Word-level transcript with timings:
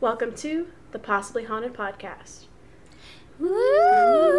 Welcome 0.00 0.32
to 0.36 0.68
the 0.92 1.00
Possibly 1.00 1.42
Haunted 1.42 1.74
Podcast. 1.74 2.44
Hello, 3.38 4.37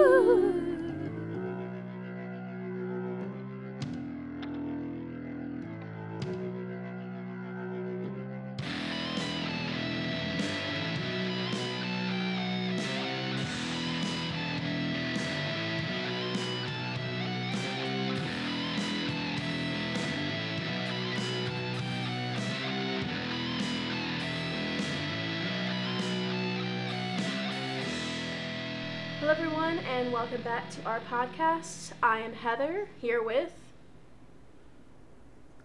welcome 30.20 30.42
back 30.42 30.70
to 30.70 30.84
our 30.84 31.00
podcast. 31.10 31.94
I 32.04 32.20
am 32.20 32.34
Heather 32.34 32.90
here 33.00 33.24
with, 33.24 33.54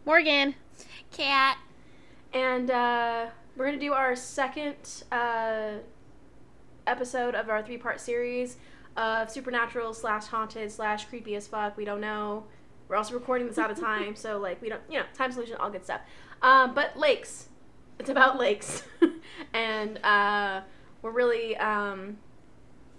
Morgan. 0.06 0.54
Cat. 1.10 1.58
and 2.32 2.70
uh, 2.70 3.26
we're 3.56 3.66
going 3.66 3.76
to 3.76 3.84
do 3.84 3.92
our 3.92 4.14
second 4.14 4.76
uh, 5.10 5.78
episode 6.86 7.34
of 7.34 7.50
our 7.50 7.64
three 7.64 7.78
part 7.78 8.00
series 8.00 8.56
of 8.96 9.28
supernatural 9.28 9.92
slash 9.92 10.26
haunted 10.26 10.70
slash 10.70 11.06
creepy 11.06 11.34
as 11.34 11.48
fuck. 11.48 11.76
We 11.76 11.84
don't 11.84 12.00
know. 12.00 12.44
We're 12.86 12.94
also 12.94 13.14
recording 13.14 13.48
this 13.48 13.58
out 13.58 13.72
of 13.72 13.80
time, 13.80 14.14
so 14.14 14.38
like 14.38 14.62
we 14.62 14.68
don't, 14.68 14.82
you 14.88 15.00
know, 15.00 15.04
time 15.14 15.32
solution, 15.32 15.56
all 15.56 15.68
good 15.68 15.82
stuff. 15.82 16.02
Um, 16.42 16.76
but 16.76 16.96
lakes, 16.96 17.48
it's 17.98 18.08
about 18.08 18.38
lakes, 18.38 18.84
and 19.52 19.98
uh, 20.04 20.60
we're 21.02 21.10
really 21.10 21.56
um, 21.56 22.18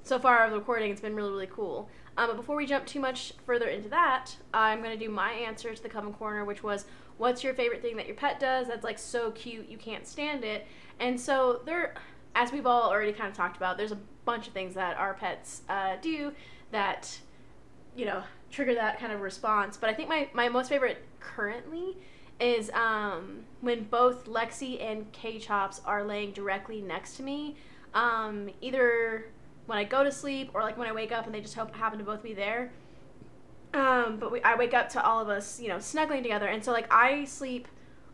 so 0.06 0.20
far 0.20 0.46
of 0.46 0.52
the 0.52 0.58
recording, 0.58 0.92
it's 0.92 1.02
been 1.02 1.16
really, 1.16 1.32
really 1.32 1.48
cool. 1.48 1.90
Um, 2.16 2.28
but 2.28 2.38
before 2.38 2.56
we 2.56 2.66
jump 2.66 2.86
too 2.86 3.00
much 3.00 3.34
further 3.46 3.68
into 3.68 3.90
that, 3.90 4.32
I'm 4.54 4.82
going 4.82 4.98
to 4.98 5.06
do 5.06 5.12
my 5.12 5.32
answer 5.32 5.74
to 5.74 5.84
the 5.84 5.90
Coven 5.90 6.14
Corner, 6.14 6.46
which 6.46 6.64
was, 6.64 6.86
What's 7.18 7.44
your 7.44 7.54
favorite 7.54 7.82
thing 7.82 7.96
that 7.98 8.08
your 8.08 8.16
pet 8.16 8.40
does 8.40 8.68
that's 8.68 8.84
like 8.84 9.00
so 9.00 9.32
cute 9.32 9.70
you 9.70 9.78
can't 9.78 10.06
stand 10.06 10.44
it? 10.44 10.68
And 11.00 11.20
so 11.20 11.62
there, 11.66 11.96
as 12.36 12.52
we've 12.52 12.66
all 12.66 12.90
already 12.90 13.14
kind 13.14 13.30
of 13.30 13.36
talked 13.36 13.58
about, 13.58 13.78
there's 13.78 13.94
a 13.94 14.00
bunch 14.26 14.48
of 14.48 14.54
things 14.54 14.76
that 14.76 14.98
our 14.98 15.14
pets 15.14 15.62
uh, 15.70 15.96
do 16.02 16.34
that, 16.72 17.18
you 17.96 18.06
know, 18.06 18.22
trigger 18.52 18.76
that 18.76 19.00
kind 19.00 19.14
of 19.14 19.22
response. 19.22 19.78
But 19.78 19.90
I 19.90 19.94
think 19.94 20.10
my, 20.10 20.30
my 20.34 20.50
most 20.50 20.70
favorite 20.70 21.06
currently 21.20 21.98
is 22.40 22.70
um, 22.72 23.46
when 23.62 23.86
both 23.86 24.26
Lexi 24.26 24.84
and 24.84 25.10
K 25.14 25.40
Chops 25.40 25.82
are 25.86 26.04
laying 26.04 26.32
directly 26.32 26.82
next 26.82 27.16
to 27.18 27.24
me. 27.24 27.56
Um, 27.94 28.50
either 28.60 29.28
when 29.66 29.78
I 29.78 29.84
go 29.84 30.04
to 30.04 30.12
sleep 30.12 30.52
or 30.54 30.62
like 30.62 30.78
when 30.78 30.88
I 30.88 30.94
wake 30.94 31.12
up 31.12 31.26
and 31.26 31.34
they 31.34 31.42
just 31.42 31.56
happen 31.56 32.00
to 32.00 32.06
both 32.06 32.24
be 32.24 32.34
there. 32.34 32.72
Um, 33.74 34.18
but 34.20 34.32
we, 34.32 34.42
I 34.42 34.56
wake 34.56 34.74
up 34.74 34.90
to 34.90 35.04
all 35.04 35.20
of 35.20 35.28
us, 35.28 35.60
you 35.60 35.68
know, 35.68 35.80
snuggling 35.80 36.24
together. 36.24 36.48
And 36.48 36.64
so 36.64 36.72
like 36.72 36.92
I 36.92 37.26
sleep 37.26 37.68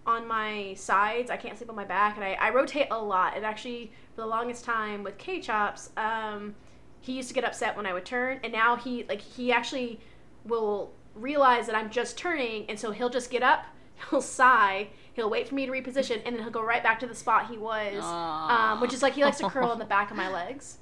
on 0.06 0.28
my 0.28 0.74
sides. 0.76 1.30
I 1.30 1.38
can't 1.38 1.58
sleep 1.58 1.70
on 1.70 1.76
my 1.76 1.86
back, 1.86 2.16
and 2.16 2.24
I, 2.24 2.34
I 2.34 2.50
rotate 2.50 2.88
a 2.92 2.98
lot. 2.98 3.36
And 3.36 3.46
actually, 3.46 3.92
for 4.16 4.22
the 4.22 4.28
longest 4.28 4.66
time 4.66 5.04
with 5.04 5.18
K 5.18 5.40
Chops, 5.40 5.92
um, 5.98 6.56
he 7.00 7.14
used 7.14 7.28
to 7.30 7.34
get 7.34 7.44
upset 7.44 7.76
when 7.76 7.86
I 7.86 7.94
would 7.94 8.06
turn, 8.06 8.40
and 8.44 8.52
now 8.52 8.76
he 8.76 9.06
like 9.08 9.22
he 9.22 9.52
actually 9.52 10.00
will 10.46 10.92
realize 11.16 11.68
that 11.68 11.76
I'm 11.76 11.90
just 11.90 12.18
turning, 12.18 12.66
and 12.70 12.80
so 12.80 12.92
he'll 12.92 13.10
just 13.10 13.30
get 13.30 13.44
up, 13.44 13.66
he'll 14.10 14.22
sigh, 14.22 14.88
he'll 15.14 15.30
wait 15.30 15.48
for 15.48 15.56
me 15.56 15.66
to 15.66 15.72
reposition, 15.72 16.22
and 16.26 16.36
then 16.36 16.44
he'll 16.44 16.52
go 16.52 16.64
right 16.64 16.84
back 16.84 17.00
to 17.02 17.08
the 17.08 17.16
spot 17.16 17.50
he 17.50 17.58
was, 17.58 18.04
um, 18.04 18.82
which 18.82 18.94
is 18.94 19.02
like 19.04 19.14
he 19.14 19.24
likes 19.24 19.38
to 19.38 19.50
curl 19.50 19.70
on 19.70 19.80
the 19.80 19.86
back 19.86 20.10
of 20.10 20.18
my 20.18 20.30
legs, 20.32 20.78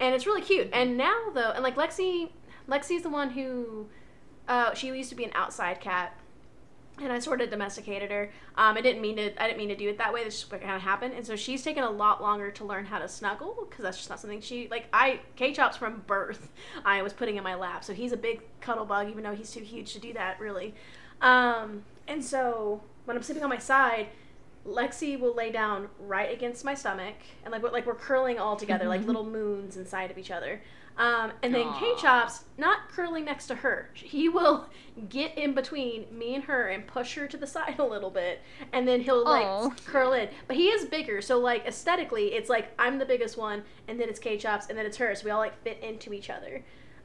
and 0.00 0.14
it's 0.14 0.26
really 0.26 0.42
cute. 0.42 0.68
And 0.72 0.96
now 0.96 1.30
though, 1.34 1.52
and 1.52 1.62
like 1.62 1.76
Lexi, 1.76 2.30
Lexi's 2.68 3.02
the 3.02 3.10
one 3.10 3.30
who, 3.30 3.86
uh, 4.48 4.74
she 4.74 4.88
used 4.88 5.10
to 5.10 5.16
be 5.16 5.24
an 5.24 5.32
outside 5.34 5.80
cat, 5.80 6.16
and 7.00 7.12
I 7.12 7.18
sort 7.18 7.40
of 7.40 7.50
domesticated 7.50 8.10
her. 8.10 8.30
Um, 8.56 8.76
I 8.76 8.80
didn't 8.80 9.00
mean 9.00 9.16
to. 9.16 9.42
I 9.42 9.46
didn't 9.46 9.58
mean 9.58 9.70
to 9.70 9.76
do 9.76 9.88
it 9.88 9.98
that 9.98 10.12
way. 10.12 10.24
This 10.24 10.40
just 10.40 10.50
kind 10.50 10.76
of 10.76 10.82
happened, 10.82 11.14
and 11.14 11.26
so 11.26 11.36
she's 11.36 11.62
taken 11.62 11.84
a 11.84 11.90
lot 11.90 12.20
longer 12.20 12.50
to 12.50 12.64
learn 12.64 12.84
how 12.84 12.98
to 12.98 13.08
snuggle 13.08 13.66
because 13.68 13.82
that's 13.82 13.96
just 13.96 14.10
not 14.10 14.20
something 14.20 14.40
she 14.40 14.68
like. 14.70 14.86
I 14.92 15.20
K 15.36 15.52
chops 15.52 15.76
from 15.76 16.02
birth. 16.06 16.50
I 16.84 17.02
was 17.02 17.12
putting 17.12 17.36
in 17.36 17.44
my 17.44 17.54
lap, 17.54 17.84
so 17.84 17.92
he's 17.92 18.12
a 18.12 18.16
big 18.16 18.42
cuddle 18.60 18.84
bug, 18.84 19.08
even 19.08 19.22
though 19.22 19.34
he's 19.34 19.50
too 19.50 19.60
huge 19.60 19.92
to 19.94 19.98
do 19.98 20.12
that 20.12 20.38
really. 20.38 20.74
Um, 21.20 21.84
and 22.08 22.22
so 22.22 22.82
when 23.04 23.16
I'm 23.16 23.22
sleeping 23.22 23.42
on 23.44 23.50
my 23.50 23.58
side, 23.58 24.08
Lexi 24.66 25.18
will 25.18 25.34
lay 25.34 25.50
down 25.50 25.88
right 25.98 26.32
against 26.32 26.64
my 26.64 26.74
stomach, 26.74 27.16
and 27.44 27.52
like 27.52 27.62
we're, 27.62 27.70
like 27.70 27.86
we're 27.86 27.94
curling 27.94 28.38
all 28.38 28.56
together, 28.56 28.86
like 28.86 29.04
little 29.04 29.24
moons 29.38 29.76
inside 29.76 30.10
of 30.10 30.18
each 30.18 30.30
other. 30.30 30.60
Um, 30.96 31.32
and 31.42 31.54
then 31.54 31.72
K 31.78 31.94
Chops, 31.96 32.44
not 32.58 32.90
curling 32.90 33.24
next 33.24 33.46
to 33.46 33.54
her, 33.54 33.90
he 33.94 34.28
will 34.28 34.68
get 35.08 35.36
in 35.38 35.54
between 35.54 36.04
me 36.16 36.34
and 36.34 36.44
her 36.44 36.68
and 36.68 36.86
push 36.86 37.14
her 37.14 37.26
to 37.26 37.36
the 37.36 37.46
side 37.48 37.78
a 37.78 37.84
little 37.84 38.10
bit, 38.10 38.40
and 38.72 38.86
then 38.86 39.00
he'll 39.00 39.24
like 39.24 39.46
Aw. 39.46 39.70
curl 39.86 40.12
in. 40.12 40.28
But 40.46 40.56
he 40.56 40.68
is 40.68 40.84
bigger, 40.84 41.22
so 41.22 41.38
like 41.38 41.66
aesthetically, 41.66 42.34
it's 42.34 42.50
like 42.50 42.72
I'm 42.78 42.98
the 42.98 43.06
biggest 43.06 43.36
one, 43.36 43.64
and 43.88 43.98
then 43.98 44.08
it's 44.08 44.18
K 44.20 44.36
Chops, 44.36 44.66
and 44.68 44.78
then 44.78 44.86
it's 44.86 44.98
her, 44.98 45.14
so 45.14 45.24
we 45.24 45.30
all 45.30 45.40
like 45.40 45.60
fit 45.64 45.80
into 45.82 46.12
each 46.12 46.30
other. 46.30 46.62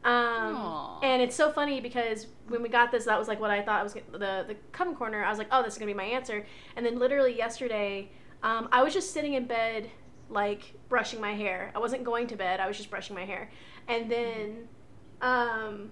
Um, 0.08 1.00
and 1.04 1.22
it's 1.22 1.36
so 1.36 1.52
funny 1.52 1.82
because 1.82 2.28
when 2.48 2.64
we 2.64 2.70
got 2.70 2.92
this, 2.92 3.06
that 3.06 3.20
was 3.20 3.28
like 3.28 3.40
what 3.42 3.52
I 3.52 3.62
thought 3.62 3.84
was 3.84 3.94
gonna- 3.94 4.12
the 4.18 4.54
the 4.54 4.56
coven 4.72 4.96
corner. 4.96 5.24
I 5.24 5.30
was 5.30 5.38
like, 5.38 5.50
oh, 5.52 5.62
this 5.64 5.74
is 5.74 5.80
gonna 5.80 5.92
be 5.92 5.98
my 5.98 6.06
answer. 6.06 6.46
And 6.76 6.86
then 6.86 6.98
literally 6.98 7.36
yesterday, 7.36 8.10
um, 8.42 8.70
I 8.72 8.84
was 8.84 8.94
just 8.94 9.12
sitting 9.12 9.34
in 9.34 9.46
bed, 9.46 9.92
like 10.30 10.76
brushing 10.88 11.20
my 11.20 11.34
hair. 11.34 11.72
I 11.76 11.80
wasn't 11.80 12.04
going 12.06 12.28
to 12.28 12.36
bed. 12.38 12.60
I 12.60 12.68
was 12.68 12.78
just 12.78 12.90
brushing 12.90 13.16
my 13.16 13.26
hair. 13.26 13.50
And 13.88 14.10
then, 14.10 14.68
um, 15.22 15.92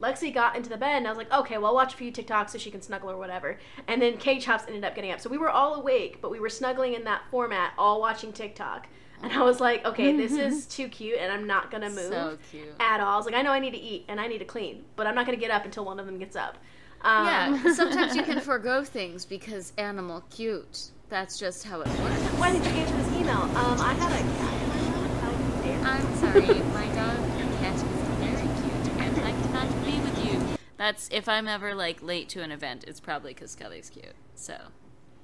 Lexi 0.00 0.34
got 0.34 0.56
into 0.56 0.68
the 0.68 0.76
bed, 0.76 0.96
and 0.96 1.06
I 1.06 1.10
was 1.10 1.16
like, 1.18 1.32
okay, 1.32 1.58
well, 1.58 1.66
I'll 1.68 1.74
watch 1.74 1.94
a 1.94 1.96
few 1.96 2.10
TikToks 2.10 2.50
so 2.50 2.58
she 2.58 2.72
can 2.72 2.82
snuggle 2.82 3.08
or 3.10 3.16
whatever. 3.16 3.58
And 3.86 4.02
then 4.02 4.16
K 4.16 4.40
Chops 4.40 4.64
ended 4.66 4.82
up 4.84 4.94
getting 4.96 5.12
up. 5.12 5.20
So 5.20 5.30
we 5.30 5.38
were 5.38 5.48
all 5.50 5.74
awake, 5.74 6.20
but 6.20 6.30
we 6.30 6.40
were 6.40 6.48
snuggling 6.48 6.94
in 6.94 7.04
that 7.04 7.22
format, 7.30 7.72
all 7.78 8.00
watching 8.00 8.32
TikTok. 8.32 8.88
And 9.22 9.32
I 9.32 9.42
was 9.42 9.60
like, 9.60 9.84
okay, 9.86 10.16
this 10.16 10.32
is 10.32 10.66
too 10.76 10.88
cute, 10.88 11.18
and 11.18 11.32
I'm 11.32 11.46
not 11.46 11.70
gonna 11.70 11.88
move 11.90 12.00
So 12.12 12.38
cute. 12.50 12.74
at 12.80 13.00
all. 13.00 13.14
I 13.14 13.16
was 13.16 13.26
like, 13.26 13.34
I 13.34 13.42
know 13.42 13.52
I 13.52 13.60
need 13.60 13.70
to 13.72 13.78
eat 13.78 14.04
and 14.08 14.20
I 14.20 14.26
need 14.26 14.38
to 14.38 14.44
clean, 14.44 14.84
but 14.96 15.06
I'm 15.06 15.14
not 15.14 15.26
gonna 15.26 15.38
get 15.38 15.50
up 15.50 15.64
until 15.64 15.84
one 15.84 16.00
of 16.00 16.06
them 16.06 16.18
gets 16.18 16.36
up. 16.36 16.58
Um, 17.02 17.26
Yeah, 17.26 17.72
sometimes 17.74 18.14
you 18.16 18.22
can 18.22 18.40
forego 18.52 18.84
things 18.84 19.24
because 19.24 19.72
animal 19.78 20.22
cute. 20.30 20.90
That's 21.08 21.38
just 21.38 21.64
how 21.64 21.80
it 21.82 21.86
works. 21.88 22.20
Why 22.38 22.52
did 22.52 22.64
you 22.64 22.70
answer 22.70 22.96
this 22.96 23.08
email? 23.16 23.42
Um, 23.42 23.80
I 23.80 23.92
had 23.94 24.12
a 24.12 24.38
cat 24.38 24.62
in 24.62 24.68
my 24.68 24.76
mouth. 24.90 25.20
How 25.20 25.62
dare 25.62 25.78
you? 25.78 25.84
I'm 25.84 26.16
sorry, 26.16 26.62
my 26.72 26.86
dog 26.94 27.18
and 27.18 27.58
cat 27.58 27.74
is 27.74 27.82
very 27.82 28.48
cute, 28.62 28.98
and 29.02 29.18
I 29.20 29.30
cannot 29.42 29.84
be 29.84 30.00
with 30.00 30.24
you. 30.32 30.58
That's 30.78 31.08
if 31.12 31.28
I'm 31.28 31.46
ever 31.46 31.74
like 31.74 32.02
late 32.02 32.28
to 32.30 32.42
an 32.42 32.50
event, 32.50 32.84
it's 32.88 32.98
probably 33.00 33.34
because 33.34 33.50
Scully's 33.52 33.90
cute. 33.90 34.14
So 34.34 34.54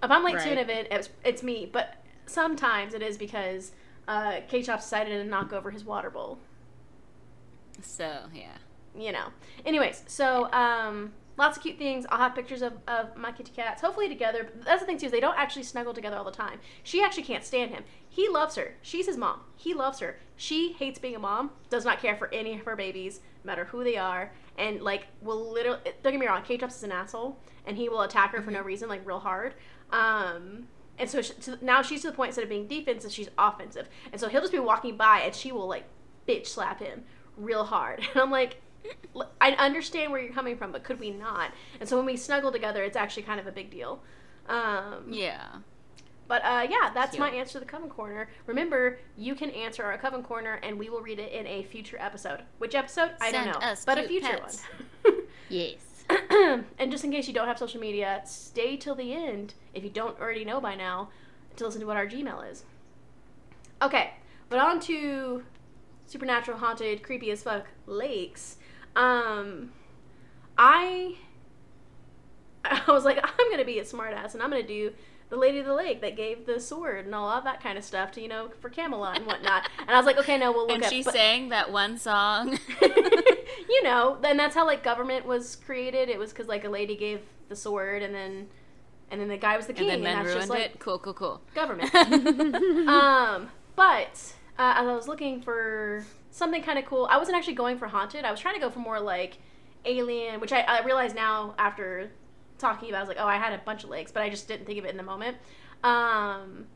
If 0.02 0.10
I'm 0.10 0.22
late 0.24 0.38
to 0.38 0.50
an 0.50 0.58
event, 0.58 0.88
it's, 0.90 1.08
it's 1.24 1.42
me. 1.42 1.68
But 1.72 1.94
sometimes 2.26 2.92
it 2.94 3.02
is 3.02 3.16
because 3.16 3.72
uh, 4.08 4.40
K 4.48 4.62
Chop 4.62 4.80
decided 4.80 5.10
to 5.22 5.24
knock 5.24 5.52
over 5.52 5.70
his 5.70 5.84
water 5.84 6.10
bowl. 6.10 6.38
so 7.80 8.22
yeah. 8.34 8.56
You 8.98 9.12
know. 9.12 9.28
Anyways, 9.64 10.02
so 10.08 10.50
um, 10.52 11.12
lots 11.36 11.56
of 11.56 11.62
cute 11.62 11.78
things. 11.78 12.06
I'll 12.10 12.18
have 12.18 12.34
pictures 12.34 12.62
of, 12.62 12.72
of 12.88 13.16
my 13.16 13.30
kitty 13.30 13.52
cats, 13.54 13.80
hopefully 13.80 14.08
together. 14.08 14.48
But 14.52 14.64
that's 14.64 14.80
the 14.80 14.86
thing 14.86 14.98
too 14.98 15.06
is 15.06 15.12
they 15.12 15.20
don't 15.20 15.38
actually 15.38 15.62
snuggle 15.62 15.94
together 15.94 16.16
all 16.16 16.24
the 16.24 16.32
time. 16.32 16.58
She 16.82 17.02
actually 17.02 17.22
can't 17.22 17.44
stand 17.44 17.70
him. 17.70 17.84
He 18.08 18.28
loves 18.28 18.56
her. 18.56 18.74
She's 18.82 19.06
his 19.06 19.16
mom. 19.16 19.42
He 19.56 19.74
loves 19.74 20.00
her. 20.00 20.18
She 20.36 20.72
hates 20.72 20.98
being 20.98 21.14
a 21.14 21.20
mom. 21.20 21.50
Does 21.70 21.84
not 21.84 22.00
care 22.00 22.16
for 22.16 22.32
any 22.34 22.58
of 22.58 22.64
her 22.64 22.74
babies, 22.74 23.20
no 23.44 23.50
matter 23.52 23.66
who 23.66 23.84
they 23.84 23.96
are, 23.96 24.32
and 24.56 24.80
like 24.82 25.06
will 25.20 25.52
literally. 25.52 25.80
Don't 26.02 26.12
get 26.12 26.18
me 26.18 26.26
wrong. 26.26 26.42
K 26.42 26.54
is 26.56 26.82
an 26.82 26.92
asshole, 26.92 27.38
and 27.66 27.76
he 27.76 27.88
will 27.88 28.02
attack 28.02 28.32
her 28.32 28.42
for 28.42 28.50
no 28.50 28.62
reason, 28.62 28.88
like 28.88 29.06
real 29.06 29.20
hard. 29.20 29.54
Um, 29.90 30.66
and 30.98 31.08
so, 31.08 31.22
she, 31.22 31.32
so 31.40 31.56
now 31.60 31.82
she's 31.82 32.02
to 32.02 32.08
the 32.10 32.16
point 32.16 32.28
instead 32.30 32.42
of 32.44 32.48
being 32.50 32.66
defensive, 32.66 33.12
she's 33.12 33.28
offensive, 33.38 33.88
and 34.12 34.20
so 34.20 34.28
he'll 34.28 34.40
just 34.40 34.52
be 34.52 34.58
walking 34.58 34.96
by, 34.96 35.20
and 35.24 35.34
she 35.34 35.52
will 35.52 35.68
like 35.68 35.84
bitch 36.26 36.46
slap 36.46 36.80
him 36.80 37.04
real 37.36 37.64
hard, 37.64 38.00
and 38.12 38.20
I'm 38.22 38.30
like. 38.30 38.60
I 39.40 39.50
understand 39.52 40.12
where 40.12 40.20
you're 40.22 40.32
coming 40.32 40.56
from, 40.56 40.72
but 40.72 40.82
could 40.82 40.98
we 40.98 41.10
not? 41.10 41.50
And 41.78 41.86
so 41.86 41.96
when 41.96 42.06
we 42.06 42.16
snuggle 42.16 42.50
together, 42.52 42.82
it's 42.84 42.96
actually 42.96 43.24
kind 43.24 43.38
of 43.38 43.46
a 43.46 43.52
big 43.52 43.70
deal. 43.70 44.00
Um, 44.48 45.04
Yeah. 45.10 45.46
but 46.26 46.42
uh, 46.44 46.66
yeah, 46.70 46.90
that's 46.94 47.18
my 47.18 47.28
answer 47.28 47.54
to 47.54 47.60
the 47.60 47.66
Coven 47.66 47.90
Corner. 47.90 48.30
Remember, 48.46 48.98
you 49.16 49.34
can 49.34 49.50
answer 49.50 49.82
our 49.84 49.98
Coven 49.98 50.22
Corner, 50.22 50.54
and 50.62 50.78
we 50.78 50.88
will 50.88 51.02
read 51.02 51.18
it 51.18 51.32
in 51.32 51.46
a 51.46 51.64
future 51.64 51.98
episode. 52.00 52.44
Which 52.58 52.74
episode? 52.74 53.10
I 53.20 53.30
don't 53.32 53.46
know, 53.46 53.74
but 53.84 53.98
a 53.98 54.04
future 54.08 54.28
pets. 54.28 54.62
one. 55.02 55.14
Yes. 55.50 55.76
and 56.78 56.90
just 56.90 57.04
in 57.04 57.10
case 57.10 57.28
you 57.28 57.34
don't 57.34 57.48
have 57.48 57.58
social 57.58 57.80
media, 57.80 58.22
stay 58.24 58.76
till 58.76 58.94
the 58.94 59.12
end 59.12 59.54
if 59.74 59.84
you 59.84 59.90
don't 59.90 60.18
already 60.20 60.44
know 60.44 60.60
by 60.60 60.74
now 60.74 61.10
to 61.56 61.64
listen 61.64 61.80
to 61.80 61.86
what 61.86 61.96
our 61.96 62.06
Gmail 62.06 62.50
is. 62.50 62.64
Okay, 63.82 64.12
but 64.48 64.58
on 64.58 64.80
to 64.80 65.42
supernatural, 66.06 66.58
haunted, 66.58 67.02
creepy 67.02 67.30
as 67.30 67.42
fuck 67.42 67.66
lakes. 67.86 68.56
Um, 68.96 69.72
I 70.56 71.16
I 72.64 72.82
was 72.88 73.04
like, 73.04 73.18
I'm 73.22 73.50
gonna 73.50 73.64
be 73.64 73.78
a 73.78 73.84
smartass 73.84 74.34
and 74.34 74.42
I'm 74.42 74.50
gonna 74.50 74.62
do 74.66 74.92
the 75.30 75.36
lady 75.36 75.58
of 75.58 75.66
the 75.66 75.74
lake 75.74 76.00
that 76.00 76.16
gave 76.16 76.46
the 76.46 76.58
sword 76.58 77.04
and 77.04 77.14
all 77.14 77.28
of 77.28 77.44
that 77.44 77.62
kind 77.62 77.76
of 77.76 77.84
stuff 77.84 78.12
to 78.12 78.22
you 78.22 78.28
know 78.28 78.50
for 78.60 78.70
Camelot 78.70 79.18
and 79.18 79.26
whatnot. 79.26 79.68
and 79.80 79.90
I 79.90 79.96
was 79.96 80.06
like, 80.06 80.16
okay, 80.18 80.38
no, 80.38 80.52
we'll 80.52 80.66
look 80.66 80.76
and 80.76 80.84
up. 80.84 80.90
she 80.90 81.02
but- 81.02 81.12
sang 81.12 81.50
that 81.50 81.70
one 81.70 81.98
song. 81.98 82.58
you 83.68 83.82
know, 83.82 84.18
and 84.22 84.38
that's 84.38 84.54
how 84.54 84.66
like 84.66 84.82
government 84.82 85.26
was 85.26 85.56
created. 85.56 86.08
It 86.08 86.18
was 86.18 86.30
because 86.30 86.48
like 86.48 86.64
a 86.64 86.68
lady 86.68 86.96
gave 86.96 87.20
the 87.48 87.56
sword, 87.56 88.02
and 88.02 88.14
then 88.14 88.48
and 89.10 89.20
then 89.20 89.28
the 89.28 89.36
guy 89.36 89.56
was 89.56 89.66
the 89.66 89.72
king, 89.72 89.90
and 89.90 90.04
then 90.04 90.16
men 90.16 90.24
that's 90.24 90.36
just 90.36 90.50
like 90.50 90.62
it. 90.62 90.78
Cool, 90.78 90.98
cool, 90.98 91.14
cool. 91.14 91.40
government. 91.54 91.94
um, 92.88 93.48
but 93.76 94.34
uh, 94.58 94.74
as 94.76 94.86
I 94.86 94.94
was 94.94 95.08
looking 95.08 95.40
for 95.40 96.04
something 96.30 96.62
kind 96.62 96.78
of 96.78 96.84
cool, 96.84 97.08
I 97.10 97.16
wasn't 97.18 97.36
actually 97.36 97.54
going 97.54 97.78
for 97.78 97.88
haunted. 97.88 98.24
I 98.24 98.30
was 98.30 98.40
trying 98.40 98.54
to 98.54 98.60
go 98.60 98.70
for 98.70 98.80
more 98.80 99.00
like 99.00 99.38
alien, 99.84 100.40
which 100.40 100.52
I, 100.52 100.60
I 100.60 100.84
realize 100.84 101.14
now 101.14 101.54
after 101.58 102.10
talking 102.58 102.90
about. 102.90 102.98
it, 102.98 103.00
I 103.00 103.02
was 103.02 103.08
like, 103.08 103.18
oh, 103.20 103.26
I 103.26 103.36
had 103.36 103.52
a 103.52 103.62
bunch 103.64 103.84
of 103.84 103.90
legs, 103.90 104.12
but 104.12 104.22
I 104.22 104.28
just 104.28 104.48
didn't 104.48 104.66
think 104.66 104.78
of 104.78 104.84
it 104.84 104.90
in 104.90 104.96
the 104.96 105.02
moment. 105.02 105.36
Um, 105.82 106.66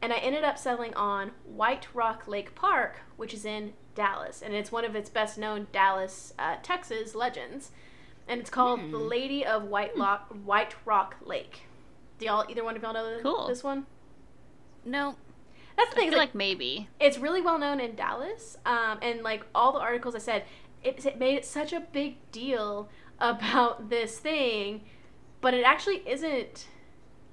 and 0.00 0.12
I 0.12 0.16
ended 0.18 0.44
up 0.44 0.58
settling 0.58 0.94
on 0.94 1.32
White 1.44 1.88
Rock 1.94 2.26
Lake 2.28 2.54
Park, 2.54 3.00
which 3.16 3.34
is 3.34 3.44
in 3.44 3.72
Dallas, 3.94 4.42
and 4.42 4.54
it's 4.54 4.70
one 4.70 4.84
of 4.84 4.94
its 4.94 5.10
best 5.10 5.38
known 5.38 5.66
Dallas, 5.72 6.32
uh, 6.38 6.56
Texas 6.62 7.14
legends, 7.14 7.70
and 8.28 8.40
it's 8.40 8.50
called 8.50 8.80
Hmm. 8.80 8.90
the 8.92 8.98
Lady 8.98 9.44
of 9.44 9.64
White 9.64 9.96
Lock 9.96 10.28
White 10.44 10.74
Rock 10.84 11.16
Lake. 11.24 11.62
Do 12.18 12.26
y'all 12.26 12.44
either 12.48 12.62
one 12.64 12.76
of 12.76 12.82
y'all 12.82 12.92
know 12.94 13.18
Cool. 13.22 13.46
this 13.48 13.64
one? 13.64 13.86
No, 14.84 15.16
That's 15.76 15.90
the 15.90 15.96
I 15.96 16.00
thing. 16.00 16.10
feel 16.10 16.18
Like, 16.18 16.28
like 16.30 16.34
maybe. 16.34 16.88
it's 17.00 17.18
really 17.18 17.40
well 17.40 17.58
known 17.58 17.80
in 17.80 17.94
Dallas, 17.94 18.56
um, 18.66 18.98
and 19.02 19.22
like 19.22 19.44
all 19.54 19.72
the 19.72 19.80
articles 19.80 20.14
I 20.14 20.18
said, 20.18 20.44
it, 20.82 21.04
it 21.04 21.18
made 21.18 21.36
it 21.36 21.44
such 21.44 21.72
a 21.72 21.80
big 21.80 22.16
deal 22.30 22.88
about 23.20 23.88
this 23.90 24.18
thing, 24.20 24.82
but 25.40 25.54
it 25.54 25.62
actually 25.64 26.08
isn't. 26.08 26.66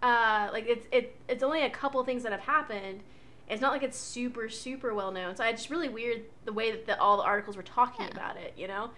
Uh, 0.02 0.50
like 0.54 0.68
it's 0.68 0.88
it, 0.92 1.16
it's 1.28 1.44
only 1.44 1.64
a 1.64 1.70
couple 1.70 2.04
things 2.04 2.24
that 2.24 2.32
have 2.32 2.42
happened. 2.42 3.02
It's 3.50 3.62
not 3.62 3.72
like 3.72 3.84
it's 3.84 3.98
super 3.98 4.50
super 4.50 4.94
well 4.94 5.12
known. 5.12 5.36
So 5.36 5.44
it's 5.46 5.62
just 5.62 5.70
really 5.72 5.90
weird 5.90 6.24
the 6.46 6.54
way 6.54 6.72
that 6.72 6.86
the, 6.86 7.00
all 7.00 7.18
the 7.18 7.24
articles 7.24 7.56
were 7.58 7.64
talking 7.64 8.06
Yeah. 8.06 8.12
about 8.12 8.38
it. 8.38 8.54
You 8.58 8.68
know. 8.68 8.92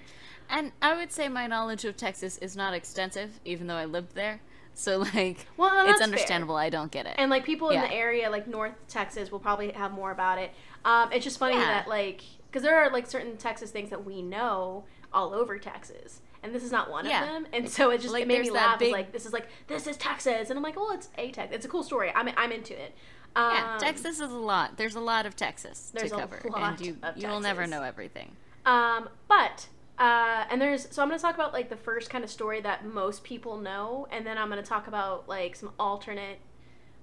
and 0.50 0.72
I 0.82 0.96
would 0.96 1.12
say 1.12 1.28
my 1.30 1.48
knowledge 1.48 1.86
of 1.86 1.98
Texas 1.98 2.38
is 2.40 2.56
not 2.56 2.74
extensive, 2.74 3.40
even 3.46 3.68
though 3.68 3.76
I 3.76 3.86
lived 3.86 4.16
there. 4.16 4.42
So 4.74 5.00
like, 5.14 5.48
Well, 5.58 5.70
it's 5.82 5.86
that's 5.88 6.00
fair. 6.00 6.04
understandable. 6.04 6.56
I 6.56 6.70
don't 6.70 6.92
get 6.92 7.06
it. 7.06 7.16
And 7.18 7.30
like 7.30 7.46
people 7.46 7.70
in 7.72 7.82
the 7.82 7.92
area, 7.92 8.30
like 8.30 8.48
North 8.48 8.74
Texas, 8.88 9.32
will 9.32 9.40
probably 9.40 9.72
have 9.72 9.92
more 9.92 10.12
about 10.12 10.38
it. 10.40 10.52
Um, 10.86 11.12
it's 11.12 11.24
just 11.26 11.40
funny 11.40 11.56
Yeah. 11.56 11.68
that 11.68 11.88
like 11.88 12.22
because 12.50 12.64
there 12.64 12.78
are 12.78 12.90
like 12.92 13.08
certain 13.08 13.38
Texas 13.38 13.72
things 13.72 13.90
that 13.90 14.06
we 14.06 14.22
know 14.22 14.86
all 15.14 15.34
over 15.34 15.58
Texas, 15.60 16.22
and 16.48 16.56
this 16.56 16.64
is 16.64 16.72
not 16.72 16.90
one 16.90 17.06
Yeah. 17.06 17.22
of 17.24 17.28
them. 17.28 17.48
And 17.54 17.70
so 17.70 17.92
it 17.92 18.00
just 18.02 18.14
Like, 18.14 18.24
it 18.24 18.28
made 18.28 18.42
me 18.42 18.50
laugh. 18.52 18.74
It's 18.76 18.80
big- 18.80 18.92
like 18.94 19.12
this 19.12 19.26
is 19.26 19.34
like 19.34 19.48
this 19.68 19.86
is 19.88 19.96
Texas, 19.98 20.50
and 20.50 20.58
I'm 20.58 20.64
like, 20.64 20.76
oh, 20.78 20.92
it's 20.94 21.10
a 21.18 21.32
Texas. 21.32 21.56
It's 21.56 21.66
a 21.66 21.70
cool 21.70 21.84
story. 21.84 22.12
I'm 22.16 22.30
I'm 22.38 22.52
into 22.52 22.74
it. 22.74 22.94
Um, 23.36 23.52
yeah, 23.54 23.78
Texas 23.80 24.20
is 24.20 24.32
a 24.32 24.38
lot. 24.38 24.78
There's 24.78 24.96
a 24.96 25.00
lot 25.00 25.26
of 25.28 25.36
Texas 25.36 25.92
There's 25.94 26.10
to 26.12 26.18
a 26.18 26.20
cover, 26.22 26.42
lot 26.50 26.80
and 26.80 26.82
you 26.88 26.98
you'll 27.16 27.40
never 27.40 27.68
know 27.68 27.84
everything. 27.84 28.36
Um, 28.66 29.10
but 29.28 29.68
uh, 30.00 30.46
and 30.50 30.60
there's 30.62 30.88
so 30.92 31.02
I'm 31.04 31.10
gonna 31.10 31.20
talk 31.20 31.36
about 31.36 31.54
like 31.54 31.70
the 31.70 31.76
first 31.78 32.10
kind 32.10 32.24
of 32.24 32.30
story 32.32 32.62
that 32.62 32.86
most 32.86 33.24
people 33.24 33.58
know, 33.58 34.08
and 34.12 34.26
then 34.26 34.38
I'm 34.38 34.50
gonna 34.50 34.64
talk 34.64 34.88
about 34.88 35.28
like 35.30 35.56
some 35.56 35.72
alternate 35.80 36.40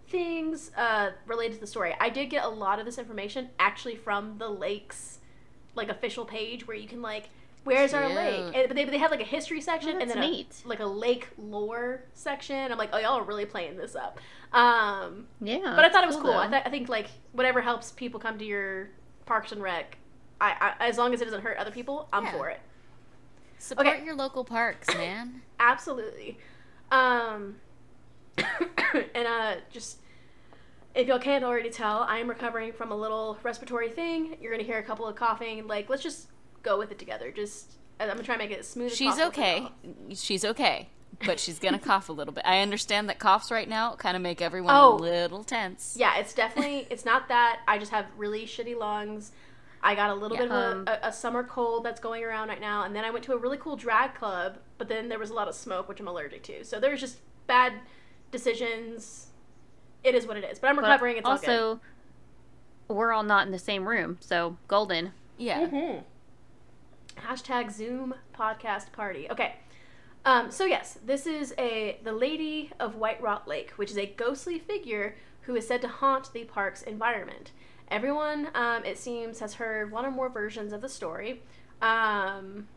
things 0.08 0.70
uh, 0.76 1.10
related 1.26 1.54
to 1.54 1.60
the 1.60 1.66
story. 1.66 1.94
I 2.00 2.08
did 2.10 2.26
get 2.26 2.44
a 2.44 2.48
lot 2.48 2.78
of 2.78 2.84
this 2.84 2.98
information 2.98 3.50
actually 3.58 3.96
from 3.96 4.38
the 4.38 4.48
lakes 4.48 5.18
like 5.74 5.88
official 5.88 6.24
page 6.24 6.66
where 6.68 6.76
you 6.76 6.86
can 6.86 7.02
like 7.02 7.30
where's 7.64 7.92
our 7.94 8.08
lake, 8.08 8.54
and, 8.54 8.68
but 8.68 8.74
they 8.76 8.84
they 8.84 8.98
have 8.98 9.10
like 9.10 9.20
a 9.20 9.24
history 9.24 9.60
section 9.60 9.96
Oh, 9.96 10.00
and 10.00 10.10
then 10.10 10.22
a, 10.22 10.46
like 10.64 10.80
a 10.80 10.86
lake 10.86 11.28
lore 11.38 12.02
section. 12.12 12.70
I'm 12.70 12.78
like, 12.78 12.90
oh 12.92 12.98
y'all 12.98 13.18
are 13.18 13.22
really 13.24 13.46
playing 13.46 13.76
this 13.76 13.96
up. 13.96 14.18
Um, 14.52 15.26
Yeah. 15.40 15.72
but 15.74 15.84
I 15.84 15.88
thought 15.88 16.04
it 16.04 16.06
was 16.06 16.16
cool, 16.16 16.26
cool. 16.26 16.34
I, 16.34 16.46
th- 16.48 16.62
I 16.64 16.70
think 16.70 16.88
like 16.88 17.08
whatever 17.32 17.60
helps 17.60 17.90
people 17.90 18.20
come 18.20 18.38
to 18.38 18.44
your 18.44 18.90
Parks 19.26 19.52
and 19.52 19.62
Rec, 19.62 19.96
I, 20.40 20.74
I 20.78 20.88
as 20.88 20.98
long 20.98 21.12
as 21.14 21.20
it 21.20 21.24
doesn't 21.24 21.42
hurt 21.42 21.56
other 21.58 21.70
people, 21.72 22.08
I'm 22.12 22.24
Yeah. 22.24 22.32
for 22.32 22.48
it. 22.50 22.60
Support 23.58 23.86
Okay. 23.86 24.04
your 24.04 24.14
local 24.14 24.44
parks, 24.44 24.88
man. 24.94 25.42
Absolutely. 25.58 26.38
Um, 26.92 27.56
and 28.38 29.26
uh, 29.26 29.54
just 29.70 29.98
if 30.94 31.08
y'all 31.08 31.18
can't 31.18 31.42
already 31.44 31.70
tell, 31.70 32.02
I 32.02 32.18
am 32.18 32.28
recovering 32.28 32.72
from 32.72 32.92
a 32.92 32.96
little 32.96 33.38
respiratory 33.42 33.88
thing. 33.90 34.36
You're 34.40 34.52
gonna 34.52 34.62
hear 34.64 34.78
a 34.78 34.82
couple 34.82 35.06
of 35.06 35.16
coughing. 35.16 35.66
Like, 35.66 35.88
let's 35.88 36.02
just 36.02 36.28
go 36.64 36.76
with 36.78 36.90
it 36.90 36.98
together. 36.98 37.30
Just 37.30 37.74
I'm 38.00 38.08
gonna 38.08 38.22
try 38.24 38.34
and 38.34 38.42
make 38.42 38.50
it 38.50 38.58
as 38.60 38.66
smooth. 38.68 38.90
as 38.90 38.96
She's 38.96 39.10
possible 39.10 39.28
okay. 39.28 39.68
She's 40.14 40.44
okay. 40.44 40.88
But 41.24 41.38
she's 41.38 41.60
gonna 41.60 41.78
cough 41.90 42.08
a 42.08 42.12
little 42.12 42.34
bit. 42.34 42.44
I 42.44 42.58
understand 42.60 43.08
that 43.08 43.20
coughs 43.20 43.52
right 43.52 43.68
now 43.68 43.94
kind 43.94 44.16
of 44.16 44.22
make 44.22 44.42
everyone 44.42 44.74
Oh. 44.74 44.94
a 44.94 44.96
little 44.96 45.44
tense. 45.44 45.96
Yeah, 45.98 46.16
it's 46.18 46.34
definitely 46.34 46.86
it's 46.90 47.04
not 47.04 47.28
that. 47.28 47.60
I 47.68 47.78
just 47.78 47.92
have 47.92 48.06
really 48.16 48.46
shitty 48.46 48.76
lungs. 48.76 49.30
I 49.86 49.94
got 49.94 50.10
a 50.10 50.14
little 50.14 50.36
Yeah. 50.36 50.42
bit 50.44 50.50
of 50.50 50.72
Um, 50.78 50.84
a, 50.88 50.90
a, 50.92 51.08
a 51.08 51.12
summer 51.12 51.44
cold 51.44 51.84
that's 51.84 52.00
going 52.00 52.24
around 52.24 52.48
right 52.48 52.60
now, 52.60 52.82
and 52.84 52.96
then 52.96 53.04
I 53.04 53.10
went 53.10 53.24
to 53.26 53.34
a 53.34 53.36
really 53.36 53.58
cool 53.58 53.76
drag 53.76 54.14
club, 54.14 54.56
but 54.78 54.88
then 54.88 55.08
there 55.10 55.18
was 55.18 55.28
a 55.30 55.34
lot 55.34 55.46
of 55.46 55.54
smoke, 55.54 55.88
which 55.88 56.00
I'm 56.00 56.08
allergic 56.08 56.42
to. 56.44 56.64
So 56.64 56.80
there's 56.80 57.00
just 57.00 57.18
bad 57.46 57.74
decisions. 58.30 59.28
It 60.02 60.14
is 60.14 60.26
what 60.26 60.36
it 60.36 60.44
is, 60.44 60.58
but 60.58 60.68
I'm 60.68 60.76
But 60.76 60.82
recovering. 60.82 61.16
It's 61.18 61.26
all 61.26 61.38
good. 61.38 61.48
also, 61.48 61.80
we're 62.88 63.12
all 63.12 63.22
not 63.22 63.46
in 63.46 63.52
the 63.52 63.58
same 63.58 63.88
room, 63.88 64.18
so 64.20 64.56
golden. 64.68 65.12
Yeah. 65.38 65.66
Mm-hmm. 65.66 65.98
Hashtag 67.16 67.70
Zoom 67.70 68.14
podcast 68.34 68.92
party. 68.92 69.30
Okay. 69.30 69.56
Um, 70.24 70.50
so 70.50 70.64
yes, 70.64 70.98
this 71.04 71.26
is 71.26 71.54
a 71.58 72.00
the 72.02 72.12
Lady 72.12 72.70
of 72.80 72.96
White 72.96 73.20
Rock 73.20 73.46
Lake, 73.46 73.72
which 73.72 73.90
is 73.90 73.98
a 73.98 74.06
ghostly 74.06 74.58
figure 74.58 75.16
who 75.42 75.54
is 75.54 75.66
said 75.66 75.82
to 75.82 75.88
haunt 75.88 76.32
the 76.32 76.44
park's 76.44 76.82
environment. 76.82 77.52
Everyone, 77.88 78.48
um, 78.54 78.84
it 78.84 78.98
seems, 78.98 79.40
has 79.40 79.54
heard 79.54 79.92
one 79.92 80.06
or 80.06 80.10
more 80.10 80.30
versions 80.30 80.72
of 80.72 80.80
the 80.80 80.88
story. 80.88 81.42
Um, 81.82 82.68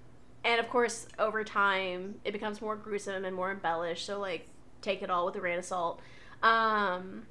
and 0.44 0.60
of 0.60 0.70
course, 0.70 1.08
over 1.18 1.44
time, 1.44 2.16
it 2.26 2.34
becomes 2.34 2.62
more 2.62 2.76
gruesome 2.76 3.24
and 3.24 3.36
more 3.36 3.52
embellished. 3.52 4.06
So, 4.06 4.20
like, 4.20 4.48
take 4.82 5.02
it 5.02 5.10
all 5.10 5.26
with 5.26 5.36
a 5.36 5.40
grain 5.40 5.58
of 5.58 5.66
salt. 5.66 6.02
Um, 6.44 7.26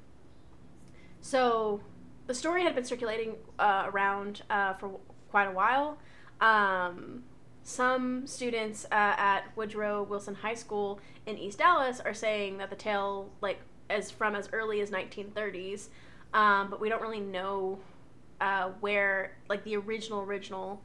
so, 1.21 1.81
the 2.25 2.33
story 2.33 2.63
had 2.63 2.73
been 2.75 2.83
circulating 2.83 3.35
uh, 3.59 3.85
around 3.87 4.41
uh, 4.49 4.73
for 4.73 4.99
quite 5.29 5.45
a 5.45 5.51
while. 5.51 5.97
Um, 6.41 7.23
some 7.63 8.25
students 8.27 8.85
uh, 8.85 9.15
at 9.17 9.43
Woodrow 9.55 10.03
Wilson 10.03 10.35
High 10.35 10.55
School 10.55 10.99
in 11.25 11.37
East 11.37 11.57
Dallas 11.57 11.99
are 11.99 12.13
saying 12.13 12.57
that 12.59 12.69
the 12.69 12.75
tale, 12.75 13.29
like, 13.41 13.59
as 13.89 14.11
from 14.11 14.35
as 14.35 14.49
early 14.53 14.81
as 14.81 14.89
1930s, 14.89 15.87
um, 16.33 16.69
but 16.69 16.79
we 16.79 16.89
don't 16.89 17.01
really 17.01 17.19
know 17.19 17.79
uh, 18.39 18.69
where, 18.79 19.35
like, 19.49 19.63
the 19.63 19.75
original 19.75 20.21
original 20.21 20.81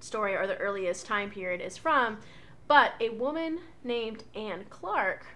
story 0.00 0.34
or 0.34 0.46
the 0.46 0.56
earliest 0.56 1.06
time 1.06 1.30
period 1.30 1.60
is 1.60 1.76
from. 1.76 2.18
But 2.66 2.92
a 3.00 3.08
woman 3.10 3.60
named 3.82 4.24
Anne 4.34 4.66
Clark 4.68 5.26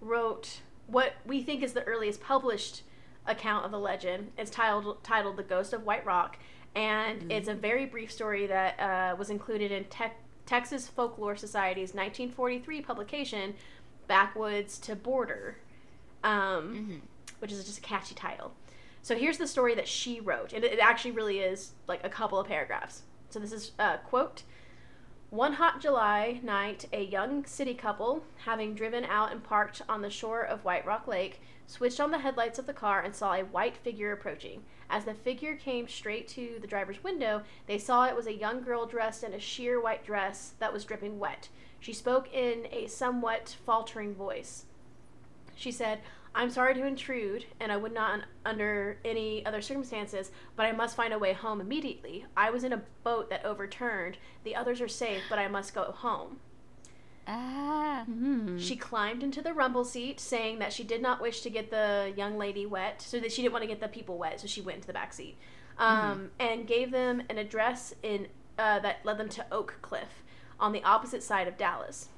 wrote 0.00 0.60
what 0.86 1.14
we 1.24 1.42
think 1.42 1.62
is 1.62 1.72
the 1.72 1.82
earliest 1.84 2.20
published 2.20 2.82
account 3.26 3.64
of 3.64 3.72
the 3.72 3.78
legend. 3.78 4.30
It's 4.38 4.50
titled 4.50 5.02
titled 5.02 5.36
"The 5.36 5.42
Ghost 5.42 5.72
of 5.72 5.84
White 5.84 6.06
Rock," 6.06 6.38
and 6.76 7.32
it's 7.32 7.48
a 7.48 7.54
very 7.54 7.86
brief 7.86 8.12
story 8.12 8.46
that 8.46 8.78
uh, 8.78 9.16
was 9.16 9.30
included 9.30 9.72
in 9.72 9.84
Tec- 9.84 10.20
Texas 10.44 10.86
Folklore 10.86 11.34
Society's 11.36 11.94
1943 11.94 12.82
publication, 12.82 13.54
"Backwoods 14.06 14.78
to 14.80 14.94
Border," 14.94 15.56
um, 16.22 16.74
Mhm. 16.74 17.00
which 17.40 17.50
is 17.50 17.64
just 17.64 17.78
a 17.78 17.80
catchy 17.80 18.14
title. 18.14 18.52
So 19.02 19.16
here's 19.16 19.38
the 19.38 19.46
story 19.46 19.74
that 19.74 19.88
she 19.88 20.20
wrote, 20.20 20.52
and 20.52 20.64
it, 20.64 20.72
it 20.74 20.78
actually 20.78 21.12
really 21.12 21.40
is 21.40 21.72
like 21.88 22.04
a 22.04 22.08
couple 22.10 22.38
of 22.38 22.46
paragraphs. 22.46 23.02
So 23.30 23.40
this 23.40 23.52
is 23.52 23.72
uh, 23.78 23.96
quote. 23.98 24.42
One 25.30 25.54
hot 25.54 25.80
July 25.80 26.40
night, 26.44 26.86
a 26.92 27.02
young 27.04 27.44
city 27.46 27.74
couple, 27.74 28.22
having 28.44 28.74
driven 28.74 29.04
out 29.04 29.32
and 29.32 29.42
parked 29.42 29.82
on 29.88 30.00
the 30.02 30.08
shore 30.10 30.42
of 30.42 30.64
White 30.64 30.86
Rock 30.86 31.08
Lake, 31.08 31.40
switched 31.66 31.98
on 32.00 32.12
the 32.12 32.18
headlights 32.20 32.60
of 32.60 32.66
the 32.66 32.72
car 32.72 33.00
and 33.00 33.14
saw 33.14 33.32
a 33.34 33.42
white 33.42 33.76
figure 33.76 34.12
approaching. 34.12 34.64
As 34.88 35.04
the 35.04 35.14
figure 35.14 35.56
came 35.56 35.88
straight 35.88 36.28
to 36.28 36.58
the 36.60 36.66
driver's 36.66 37.02
window, 37.02 37.42
they 37.66 37.78
saw 37.78 38.04
it 38.04 38.16
was 38.16 38.26
a 38.26 38.34
young 38.34 38.62
girl 38.62 38.86
dressed 38.86 39.24
in 39.24 39.34
a 39.34 39.40
sheer 39.40 39.80
white 39.80 40.04
dress 40.04 40.54
that 40.58 40.72
was 40.72 40.84
dripping 40.84 41.18
wet. 41.18 41.48
She 41.80 41.92
spoke 41.92 42.32
in 42.32 42.66
a 42.70 42.86
somewhat 42.86 43.56
faltering 43.64 44.14
voice. 44.14 44.64
She 45.54 45.72
said, 45.72 46.00
I'm 46.34 46.50
sorry 46.50 46.74
to 46.74 46.84
intrude, 46.84 47.46
and 47.58 47.72
I 47.72 47.78
would 47.78 47.94
not 47.94 48.20
under 48.44 48.98
any 49.04 49.44
other 49.46 49.62
circumstances, 49.62 50.30
but 50.54 50.66
I 50.66 50.72
must 50.72 50.94
find 50.94 51.14
a 51.14 51.18
way 51.18 51.32
home 51.32 51.62
immediately. 51.62 52.26
I 52.36 52.50
was 52.50 52.62
in 52.62 52.74
a 52.74 52.82
boat 53.04 53.30
that 53.30 53.44
overturned. 53.44 54.18
The 54.44 54.54
others 54.54 54.82
are 54.82 54.88
safe, 54.88 55.22
but 55.30 55.38
I 55.38 55.48
must 55.48 55.74
go 55.74 55.84
home. 55.84 56.40
Ah. 57.26 58.04
Mm-hmm. 58.08 58.58
She 58.58 58.76
climbed 58.76 59.22
into 59.22 59.42
the 59.42 59.52
rumble 59.52 59.84
seat, 59.84 60.20
saying 60.20 60.58
that 60.60 60.72
she 60.72 60.84
did 60.84 61.02
not 61.02 61.20
wish 61.20 61.40
to 61.42 61.50
get 61.50 61.70
the 61.70 62.12
young 62.16 62.38
lady 62.38 62.66
wet, 62.66 63.02
so 63.02 63.18
that 63.20 63.32
she 63.32 63.42
didn't 63.42 63.52
want 63.52 63.62
to 63.62 63.68
get 63.68 63.80
the 63.80 63.88
people 63.88 64.18
wet, 64.18 64.40
so 64.40 64.46
she 64.46 64.60
went 64.60 64.76
into 64.76 64.86
the 64.86 64.92
back 64.92 65.12
seat, 65.12 65.36
um, 65.78 66.30
and 66.38 66.66
gave 66.66 66.90
them 66.90 67.22
an 67.28 67.38
address 67.38 67.94
in 68.02 68.28
uh, 68.58 68.78
that 68.80 69.04
led 69.04 69.18
them 69.18 69.28
to 69.28 69.44
Oak 69.50 69.78
Cliff, 69.82 70.22
on 70.60 70.72
the 70.72 70.82
opposite 70.84 71.22
side 71.22 71.48
of 71.48 71.56
Dallas. 71.56 72.08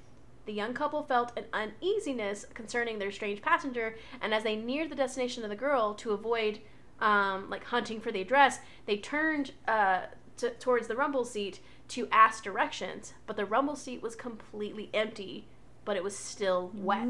The 0.46 0.52
young 0.52 0.72
couple 0.72 1.02
felt 1.02 1.32
an 1.36 1.44
uneasiness 1.52 2.46
concerning 2.54 2.98
their 2.98 3.10
strange 3.10 3.42
passenger, 3.42 3.96
and 4.20 4.32
as 4.32 4.44
they 4.44 4.56
neared 4.56 4.90
the 4.90 4.96
destination 4.96 5.42
of 5.42 5.50
the 5.50 5.56
girl, 5.56 5.94
to 5.94 6.12
avoid 6.12 6.60
um, 7.00 7.48
like 7.50 7.64
hunting 7.64 8.00
for 8.00 8.12
the 8.12 8.20
address, 8.20 8.60
they 8.86 8.96
turned 8.96 9.52
uh, 9.66 10.02
t- 10.36 10.48
towards 10.58 10.86
the 10.86 10.96
rumble 10.96 11.24
seat 11.24 11.60
to 11.88 12.08
ask 12.12 12.44
directions. 12.44 13.14
But 13.26 13.36
the 13.36 13.44
rumble 13.44 13.76
seat 13.76 14.02
was 14.02 14.14
completely 14.14 14.90
empty, 14.94 15.46
but 15.84 15.96
it 15.96 16.04
was 16.04 16.16
still 16.16 16.70
wet. 16.74 17.08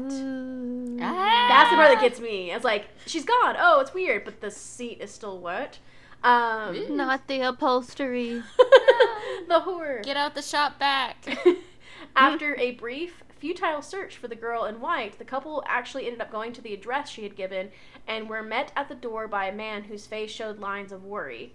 Ah. 1.01 1.47
That's 1.49 1.69
the 1.69 1.75
part 1.75 1.89
that 1.89 2.01
gets 2.01 2.19
me. 2.19 2.51
It's 2.51 2.63
like 2.63 2.87
she's 3.05 3.25
gone. 3.25 3.55
Oh, 3.59 3.79
it's 3.79 3.93
weird, 3.93 4.25
but 4.25 4.41
the 4.41 4.51
seat 4.51 4.99
is 5.01 5.11
still 5.11 5.39
wet. 5.39 5.79
Um, 6.23 6.97
Not 6.97 7.27
the 7.27 7.41
upholstery. 7.41 8.43
the 9.47 9.61
horror. 9.61 10.01
Get 10.03 10.17
out 10.17 10.35
the 10.35 10.41
Shop-Vac. 10.41 11.37
After 12.15 12.55
a 12.57 12.71
brief, 12.71 13.23
futile 13.37 13.81
search 13.81 14.17
for 14.17 14.27
the 14.27 14.35
girl 14.35 14.65
in 14.65 14.81
white, 14.81 15.17
the 15.17 15.25
couple 15.25 15.63
actually 15.65 16.05
ended 16.05 16.21
up 16.21 16.31
going 16.31 16.51
to 16.53 16.61
the 16.61 16.73
address 16.73 17.09
she 17.09 17.23
had 17.23 17.35
given 17.35 17.71
and 18.07 18.29
were 18.29 18.43
met 18.43 18.71
at 18.75 18.89
the 18.89 18.95
door 18.95 19.27
by 19.27 19.45
a 19.45 19.55
man 19.55 19.83
whose 19.83 20.07
face 20.07 20.31
showed 20.31 20.59
lines 20.59 20.91
of 20.91 21.05
worry. 21.05 21.53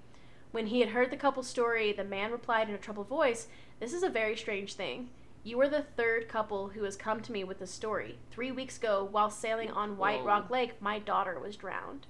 When 0.55 0.69
he 0.69 0.79
had 0.79 0.91
heard 0.91 1.11
the 1.11 1.17
couple's 1.17 1.49
story, 1.49 1.93
the 1.93 2.05
man 2.05 2.31
replied 2.31 2.69
in 2.69 2.77
a 2.77 2.79
troubled 2.79 3.09
voice, 3.09 3.49
This 3.81 3.93
is 3.93 4.05
a 4.05 4.09
very 4.09 4.37
strange 4.37 4.75
thing. 4.75 5.11
You 5.43 5.61
are 5.61 5.69
the 5.69 5.83
third 5.83 6.29
couple 6.29 6.69
who 6.69 6.85
has 6.85 6.95
come 6.95 7.21
to 7.23 7.33
me 7.33 7.43
with 7.43 7.59
this 7.59 7.73
story. 7.73 8.19
Three 8.31 8.53
weeks 8.53 8.77
ago, 8.79 9.03
while 9.11 9.31
sailing 9.31 9.73
on 9.73 9.97
White 9.97 10.21
Whoa. 10.21 10.27
Rock 10.27 10.51
Lake, 10.51 10.81
my 10.81 11.01
daughter 11.01 11.41
was 11.41 11.57
drowned. 11.57 12.07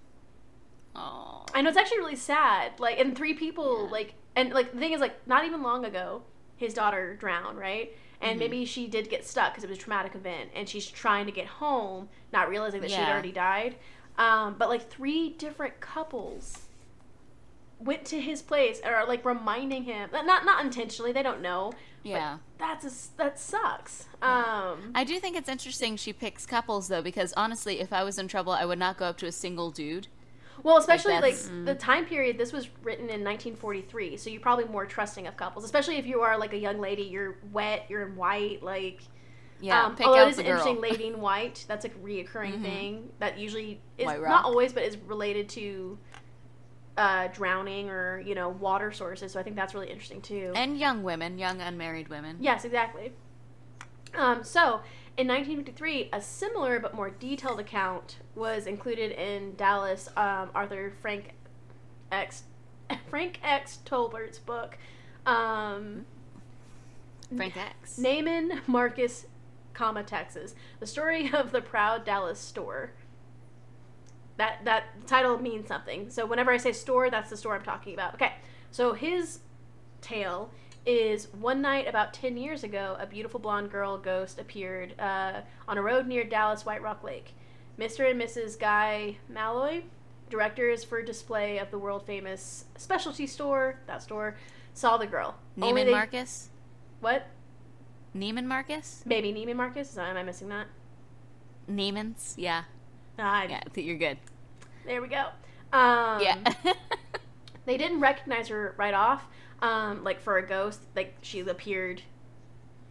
Oh. 0.94 1.46
I 1.54 1.62
know 1.62 1.70
it's 1.70 1.78
actually 1.78 2.00
really 2.00 2.16
sad. 2.16 2.78
Like, 2.78 3.00
and 3.00 3.16
three 3.16 3.32
people, 3.32 3.84
Yeah. 3.84 3.90
like, 3.90 4.12
and 4.36 4.52
like 4.52 4.72
the 4.72 4.78
thing 4.78 4.92
is, 4.92 5.00
like, 5.00 5.26
not 5.26 5.46
even 5.46 5.62
long 5.62 5.86
ago, 5.86 6.24
his 6.54 6.74
daughter 6.74 7.16
drowned, 7.16 7.56
right? 7.56 7.96
And 8.20 8.36
Mhm. 8.36 8.40
maybe 8.40 8.64
she 8.66 8.86
did 8.88 9.08
get 9.08 9.24
stuck 9.24 9.52
because 9.52 9.64
it 9.64 9.70
was 9.70 9.78
a 9.78 9.80
traumatic 9.80 10.14
event, 10.14 10.50
and 10.54 10.68
she's 10.68 10.90
trying 10.90 11.24
to 11.24 11.32
get 11.32 11.46
home, 11.46 12.10
not 12.30 12.50
realizing 12.50 12.82
that 12.82 12.90
Yeah. 12.90 13.10
already 13.10 13.32
died. 13.32 13.76
Um, 14.18 14.56
but 14.58 14.68
like 14.68 14.90
three 14.90 15.30
different 15.30 15.80
couples 15.80 16.68
went 17.78 18.04
to 18.06 18.20
his 18.20 18.42
place 18.42 18.80
and 18.80 18.94
are 18.94 19.06
like 19.06 19.24
reminding 19.24 19.84
him, 19.84 20.10
not 20.12 20.44
not 20.44 20.64
intentionally, 20.64 21.12
they 21.12 21.22
don't 21.22 21.40
know. 21.42 21.72
Yeah. 22.02 22.38
That's 22.58 22.84
a 23.14 23.16
that 23.18 23.38
sucks. 23.38 24.06
Um, 24.22 24.92
I 24.94 25.04
do 25.04 25.18
think 25.18 25.36
it's 25.36 25.48
interesting 25.48 25.96
she 25.96 26.12
picks 26.12 26.46
couples 26.46 26.88
though, 26.88 27.02
because 27.02 27.32
honestly, 27.36 27.80
if 27.80 27.92
I 27.92 28.02
was 28.04 28.18
in 28.18 28.28
trouble, 28.28 28.52
I 28.52 28.64
would 28.64 28.78
not 28.78 28.96
go 28.98 29.06
up 29.06 29.18
to 29.18 29.26
a 29.26 29.32
single 29.32 29.70
dude. 29.70 30.08
Well, 30.62 30.76
especially 30.78 31.14
like, 31.14 31.34
that's- 31.34 31.50
the 31.64 31.74
time 31.74 32.06
period. 32.06 32.38
This 32.38 32.52
was 32.52 32.68
written 32.82 33.04
in 33.10 33.22
1943, 33.24 34.16
so 34.16 34.30
you're 34.30 34.40
probably 34.40 34.64
more 34.66 34.86
trusting 34.86 35.26
of 35.26 35.36
couples, 35.36 35.64
especially 35.64 35.96
if 35.96 36.06
you 36.06 36.20
are 36.20 36.38
like 36.38 36.52
a 36.54 36.58
young 36.58 36.78
lady. 36.80 37.02
You're 37.02 37.36
wet. 37.52 37.86
You're 37.88 38.06
in 38.06 38.16
white. 38.16 38.62
Like, 38.62 39.02
Yeah, 39.60 39.84
um, 39.84 39.96
pick 39.96 40.06
although 40.06 40.26
it 40.26 40.30
is 40.30 40.38
interesting 40.38 40.80
lady 40.88 41.06
in 41.08 41.20
white. 41.20 41.64
That's 41.68 41.84
a 41.84 41.88
reoccurring 41.90 42.58
Mhm. 42.58 42.62
thing 42.62 43.12
that 43.18 43.36
usually 43.38 43.80
is 43.98 44.06
not 44.06 44.44
always, 44.44 44.72
but 44.72 44.84
is 44.84 44.96
related 44.96 45.48
to 45.50 45.98
uh, 46.96 47.28
drowning 47.28 47.90
or 47.90 48.20
you 48.20 48.34
know 48.34 48.48
water 48.48 48.92
sources. 48.92 49.32
So 49.32 49.40
I 49.40 49.42
think 49.42 49.56
that's 49.56 49.74
really 49.74 49.90
interesting 49.90 50.20
too. 50.20 50.52
and 50.54 50.78
young 50.78 51.02
women, 51.02 51.38
young 51.38 51.60
unmarried 51.60 52.08
women. 52.08 52.36
Yes, 52.40 52.64
exactly. 52.64 53.12
Um, 54.16 54.44
so, 54.44 54.80
in 55.16 55.26
1953, 55.26 56.10
a 56.12 56.20
similar 56.20 56.78
but 56.78 56.94
more 56.94 57.10
detailed 57.10 57.58
account 57.58 58.18
was 58.34 58.66
included 58.66 59.10
in 59.12 59.56
Dallas 59.56 60.08
um, 60.16 60.50
Arthur 60.54 60.92
Frank 61.02 61.34
X 62.12 62.44
Frank 63.08 63.40
X 63.42 63.78
Tolbert's 63.84 64.38
book, 64.38 64.78
um, 65.26 66.06
Frank 67.34 67.56
X. 67.56 67.98
Neiman 67.98 68.60
Marcus, 68.68 69.26
comma 69.72 70.04
Texas: 70.04 70.54
The 70.78 70.86
Story 70.86 71.32
of 71.32 71.50
the 71.50 71.60
Proud 71.60 72.04
Dallas 72.04 72.38
Store. 72.38 72.92
That 74.36 74.64
that 74.64 75.06
title 75.06 75.38
means 75.38 75.68
something. 75.68 76.10
So 76.10 76.26
whenever 76.26 76.50
I 76.50 76.56
say 76.56 76.72
store, 76.72 77.10
that's 77.10 77.30
the 77.30 77.36
store 77.36 77.54
I'm 77.54 77.62
talking 77.62 77.94
about. 77.94 78.14
Okay, 78.14 78.32
so 78.70 78.92
his 78.92 79.40
tale 80.00 80.50
is 80.86 81.28
one 81.32 81.62
night 81.62 81.88
about 81.88 82.12
10 82.12 82.36
years 82.36 82.62
ago, 82.62 82.96
a 83.00 83.06
beautiful 83.06 83.40
blonde 83.40 83.70
girl 83.70 83.96
ghost 83.96 84.38
appeared 84.38 84.98
uh, 85.00 85.40
on 85.66 85.78
a 85.78 85.82
road 85.82 86.06
near 86.06 86.24
Dallas 86.24 86.66
White 86.66 86.82
Rock 86.82 87.02
Lake. 87.02 87.32
Mr. 87.78 88.08
and 88.10 88.20
Mrs. 88.20 88.58
Guy 88.58 89.16
Malloy, 89.28 89.82
directors 90.30 90.84
for 90.84 91.02
display 91.02 91.58
of 91.58 91.70
the 91.70 91.78
world 91.78 92.06
famous 92.06 92.66
specialty 92.76 93.26
store, 93.26 93.80
that 93.86 94.02
store, 94.02 94.36
saw 94.74 94.96
the 94.96 95.06
girl. 95.06 95.36
Neiman 95.58 95.86
they- 95.86 95.90
Marcus. 95.90 96.50
What? 97.00 97.26
Neiman 98.16 98.44
Marcus. 98.44 99.02
Maybe 99.04 99.32
Neiman 99.32 99.56
Marcus? 99.56 99.98
Am 99.98 100.16
I 100.16 100.22
missing 100.22 100.48
that? 100.50 100.66
Neiman's. 101.68 102.34
Yeah. 102.36 102.64
Yeah. 103.18 103.60
I 103.64 103.68
think 103.70 103.86
you're 103.86 103.96
good. 103.96 104.18
There 104.86 105.00
we 105.00 105.08
go. 105.08 105.26
Um, 105.72 106.20
yeah. 106.20 106.36
they 107.66 107.76
didn't 107.76 108.00
recognize 108.00 108.48
her 108.48 108.74
right 108.76 108.94
off. 108.94 109.24
Um, 109.62 110.04
like 110.04 110.20
for 110.20 110.36
a 110.36 110.46
ghost, 110.46 110.80
like 110.94 111.14
she 111.22 111.40
appeared 111.40 112.02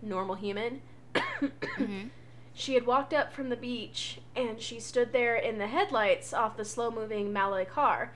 normal 0.02 0.36
human. 0.36 0.82
Mhm. 1.16 2.10
She 2.56 2.76
had 2.76 2.86
walked 2.86 3.16
up 3.16 3.34
from 3.34 3.50
the 3.50 3.56
beach 3.56 4.20
and 4.36 4.62
she 4.62 4.80
stood 4.80 5.12
there 5.12 5.36
in 5.36 5.58
the 5.58 5.66
headlights 5.66 6.34
off 6.34 6.56
the 6.56 6.64
slow 6.64 6.92
moving 6.92 7.34
Malloy 7.34 7.66
car. 7.66 8.14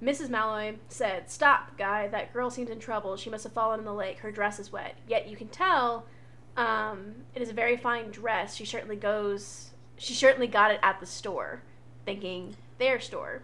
Mrs. 0.00 0.28
Malloy 0.30 0.76
said, 0.88 1.28
Stop, 1.28 1.76
guy. 1.76 2.06
That 2.06 2.32
girl 2.32 2.50
seems 2.50 2.70
in 2.70 2.78
trouble. 2.78 3.16
She 3.16 3.30
must 3.30 3.42
have 3.42 3.52
fallen 3.52 3.80
in 3.80 3.84
the 3.84 3.92
lake. 3.92 4.20
Her 4.20 4.30
dress 4.30 4.60
is 4.60 4.70
wet. 4.70 4.94
Yet 5.08 5.28
you 5.28 5.36
can 5.36 5.48
tell 5.48 6.06
um, 6.56 7.16
it 7.34 7.42
is 7.42 7.50
a 7.50 7.52
very 7.52 7.76
fine 7.76 8.10
dress. 8.12 8.54
She 8.54 8.64
certainly 8.64 8.94
goes, 8.96 9.69
she 10.00 10.14
certainly 10.14 10.46
got 10.46 10.70
it 10.70 10.80
at 10.82 10.98
the 10.98 11.04
store, 11.04 11.60
thinking 12.06 12.56
their 12.78 12.98
store. 12.98 13.42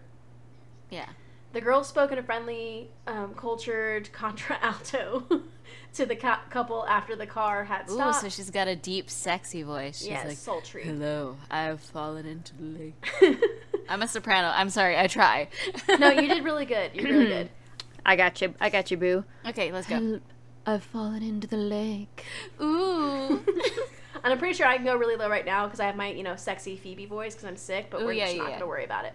Yeah. 0.89 1.05
The 1.53 1.61
girl 1.61 1.83
spoke 1.83 2.11
in 2.11 2.17
a 2.17 2.23
friendly, 2.23 2.89
um, 3.05 3.35
cultured 3.35 4.11
contralto 4.11 5.43
to 5.93 6.05
the 6.05 6.15
cou- 6.15 6.41
couple 6.49 6.83
after 6.87 7.15
the 7.15 7.27
car 7.27 7.65
had 7.65 7.87
stopped. 7.87 8.17
Ooh, 8.17 8.21
so 8.21 8.29
she's 8.29 8.49
got 8.49 8.67
a 8.67 8.75
deep, 8.75 9.07
sexy 9.11 9.61
voice. 9.61 9.99
She's 9.99 10.07
yes, 10.07 10.25
like, 10.25 10.37
sultry. 10.37 10.83
"Hello, 10.83 11.37
I've 11.51 11.79
fallen 11.79 12.25
into 12.25 12.55
the 12.55 12.63
lake." 12.63 13.39
I'm 13.89 14.01
a 14.01 14.07
soprano. 14.07 14.47
I'm 14.47 14.71
sorry. 14.71 14.97
I 14.97 15.05
try. 15.05 15.49
no, 15.99 16.09
you 16.09 16.27
did 16.27 16.43
really 16.43 16.65
good. 16.65 16.91
You're 16.95 17.05
really 17.05 17.27
good. 17.27 17.49
I 18.03 18.15
got 18.15 18.41
you. 18.41 18.55
I 18.59 18.71
got 18.71 18.89
you, 18.89 18.97
boo. 18.97 19.23
Okay, 19.47 19.71
let's 19.71 19.87
go. 19.87 20.19
I've 20.65 20.83
fallen 20.83 21.21
into 21.21 21.47
the 21.47 21.55
lake. 21.57 22.25
Ooh. 22.59 22.96
And 24.23 24.33
I'm 24.33 24.39
pretty 24.39 24.55
sure 24.55 24.67
I 24.67 24.75
can 24.75 24.85
go 24.85 24.95
really 24.95 25.15
low 25.15 25.29
right 25.29 25.45
now 25.45 25.65
because 25.65 25.79
I 25.79 25.85
have 25.85 25.95
my, 25.95 26.09
you 26.09 26.23
know, 26.23 26.35
sexy 26.35 26.75
Phoebe 26.75 27.05
voice 27.05 27.33
because 27.33 27.47
I'm 27.47 27.55
sick, 27.55 27.87
but 27.89 28.01
Ooh, 28.01 28.05
we're 28.05 28.13
yeah, 28.13 28.25
just 28.25 28.37
not 28.37 28.49
yeah. 28.49 28.59
to 28.59 28.65
worry 28.65 28.83
about 28.83 29.05
it. 29.05 29.13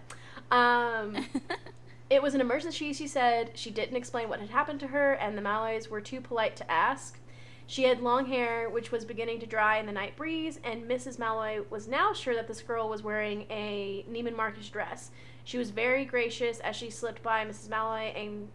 Um, 0.49 1.25
it 2.09 2.21
was 2.21 2.33
an 2.33 2.41
emergency, 2.41 2.93
she 2.93 3.07
said. 3.07 3.51
She 3.53 3.69
didn't 3.69 3.95
explain 3.95 4.29
what 4.29 4.39
had 4.39 4.49
happened 4.49 4.79
to 4.79 4.87
her, 4.87 5.13
and 5.13 5.37
the 5.37 5.41
Malloys 5.41 5.89
were 5.89 6.01
too 6.01 6.21
polite 6.21 6.55
to 6.55 6.71
ask. 6.71 7.19
She 7.67 7.83
had 7.83 8.01
long 8.01 8.25
hair, 8.25 8.69
which 8.69 8.91
was 8.91 9.05
beginning 9.05 9.39
to 9.39 9.45
dry 9.45 9.77
in 9.77 9.85
the 9.85 9.91
night 9.91 10.15
breeze, 10.15 10.59
and 10.63 10.83
Mrs. 10.83 11.17
Malloy 11.17 11.61
was 11.69 11.87
now 11.87 12.13
sure 12.13 12.35
that 12.35 12.47
this 12.47 12.61
girl 12.61 12.89
was 12.89 13.03
wearing 13.03 13.45
a 13.49 14.05
Neiman 14.09 14.35
Marcus 14.35 14.69
dress. 14.69 15.11
She 15.43 15.57
was 15.57 15.69
very 15.69 16.05
gracious 16.05 16.59
as 16.59 16.75
she 16.75 16.89
slipped 16.89 17.23
by 17.23 17.45
Mrs. 17.45 17.69
Malloy 17.69 18.13
and 18.15 18.49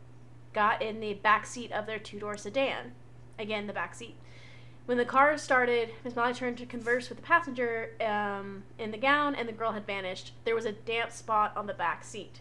got 0.53 0.83
in 0.83 1.01
the 1.01 1.15
back 1.15 1.47
seat 1.47 1.73
of 1.73 1.87
their 1.87 1.99
two 1.99 2.19
door 2.19 2.37
sedan. 2.37 2.93
Again, 3.39 3.67
the 3.67 3.73
back 3.73 3.95
seat. 3.95 4.17
When 4.89 4.97
the 4.97 5.05
car 5.05 5.37
started, 5.37 5.91
Miss 6.03 6.17
Malloy 6.17 6.33
turned 6.33 6.57
to 6.57 6.65
converse 6.65 7.11
with 7.11 7.19
the 7.19 7.23
passenger 7.23 7.91
um, 8.01 8.63
in 8.79 8.91
the 8.91 8.97
gown, 8.97 9.35
and 9.35 9.47
the 9.47 9.53
girl 9.53 9.73
had 9.73 9.87
vanished. 9.87 10.33
There 10.47 10.55
was 10.55 10.65
a 10.65 10.73
damp 10.73 11.13
spot 11.13 11.53
on 11.55 11.67
the 11.67 11.75
back 11.75 12.05
seat. 12.05 12.41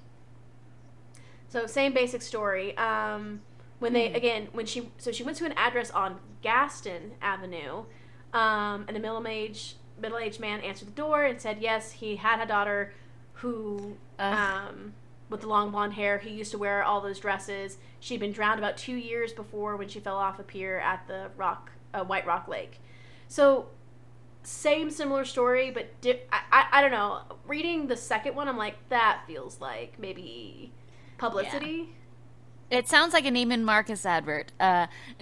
So 1.50 1.66
same 1.68 1.94
basic 1.94 2.22
story. 2.22 2.78
Um, 2.78 3.42
when 3.80 3.92
they 3.92 4.08
Hmm. 4.08 4.16
again 4.16 4.48
when 4.54 4.66
she 4.66 4.90
so 4.98 5.12
she 5.12 5.24
went 5.24 5.36
to 5.40 5.46
an 5.46 5.52
address 5.58 5.92
on 5.92 6.20
Gaston 6.42 7.16
Avenue, 7.22 7.84
um, 8.32 8.86
and 8.88 8.96
a 8.96 9.00
middle 9.02 9.28
aged 9.28 9.76
middle 10.00 10.18
aged 10.18 10.40
man 10.40 10.62
answered 10.62 10.88
the 10.88 10.94
door 10.94 11.26
and 11.26 11.42
said 11.42 11.58
yes 11.60 11.92
he 11.92 12.16
had 12.16 12.40
a 12.40 12.46
daughter 12.46 12.94
who 13.34 13.98
um, 14.20 14.94
with 15.30 15.42
the 15.42 15.48
long 15.48 15.72
blonde 15.72 15.96
hair 15.96 16.20
who 16.20 16.30
used 16.30 16.52
to 16.52 16.58
wear 16.58 16.82
all 16.82 17.02
those 17.02 17.20
dresses. 17.20 17.78
She'd 18.00 18.22
been 18.22 18.32
drowned 18.32 18.58
about 18.58 18.78
two 18.78 18.96
years 18.96 19.34
before 19.34 19.76
when 19.76 19.90
she 19.90 20.00
fell 20.00 20.16
off 20.16 20.40
a 20.40 20.44
pier 20.44 20.80
at 20.80 21.06
the 21.10 21.30
Rock 21.36 21.72
uh, 21.94 22.04
White 22.04 22.26
Rock 22.26 22.48
Lake. 22.48 22.80
So 23.28 23.68
same 24.44 24.90
similar 24.92 25.26
story, 25.26 25.72
but 25.72 26.00
di- 26.02 26.22
I, 26.32 26.42
I 26.52 26.66
I 26.74 26.82
don't 26.82 26.92
know. 26.92 27.22
Reading 27.46 27.88
the 27.88 27.98
second 27.98 28.36
one, 28.36 28.48
I'm 28.48 28.58
like 28.58 28.76
that 28.90 29.24
feels 29.28 29.60
like 29.60 30.00
maybe 30.00 30.72
publicity. 31.18 31.90
It 32.70 32.88
sounds 32.90 33.14
like 33.14 33.26
a 33.26 33.30
Neiman 33.30 33.64
Marcus 33.64 34.06
advert. 34.06 34.52
Uh, 34.60 34.88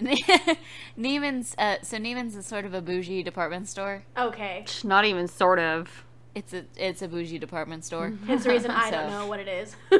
Neiman's. 0.98 1.54
Uh, 1.58 1.76
so 1.82 1.96
Neiman's 1.98 2.34
is 2.36 2.46
sort 2.46 2.64
of 2.64 2.74
a 2.74 2.80
bougie 2.82 3.22
department 3.22 3.68
store. 3.68 4.02
Okay, 4.16 4.64
Not 4.84 5.04
even 5.04 5.28
sort 5.28 5.58
of. 5.58 6.04
It's 6.34 6.52
a 6.52 6.64
it's 6.76 7.02
a 7.02 7.08
bougie 7.08 7.38
department 7.38 7.84
store. 7.84 8.12
hence 8.26 8.44
the 8.44 8.50
reason 8.50 8.70
I 8.70 8.90
don't 8.92 9.10
know 9.10 9.26
what 9.26 9.40
it 9.40 9.48
is. 9.48 9.76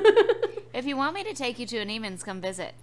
If 0.74 0.84
you 0.84 0.94
want 0.94 1.14
me 1.14 1.24
to 1.24 1.32
take 1.32 1.58
you 1.58 1.64
to 1.68 1.78
a 1.78 1.86
Neiman's, 1.86 2.22
come 2.22 2.42
visit. 2.42 2.74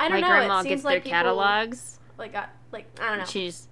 I 0.00 0.08
don't 0.08 0.20
My 0.22 0.26
know. 0.26 0.26
grandma 0.28 0.60
it 0.60 0.62
seems 0.62 0.70
gets 0.76 0.84
like 0.84 0.92
their 0.94 1.00
people, 1.02 1.10
catalogs. 1.18 1.98
Like 2.16 2.32
got 2.32 2.48
like 2.74 2.86
I 3.00 3.08
don't 3.08 3.18
know. 3.20 3.24
She's 3.24 3.68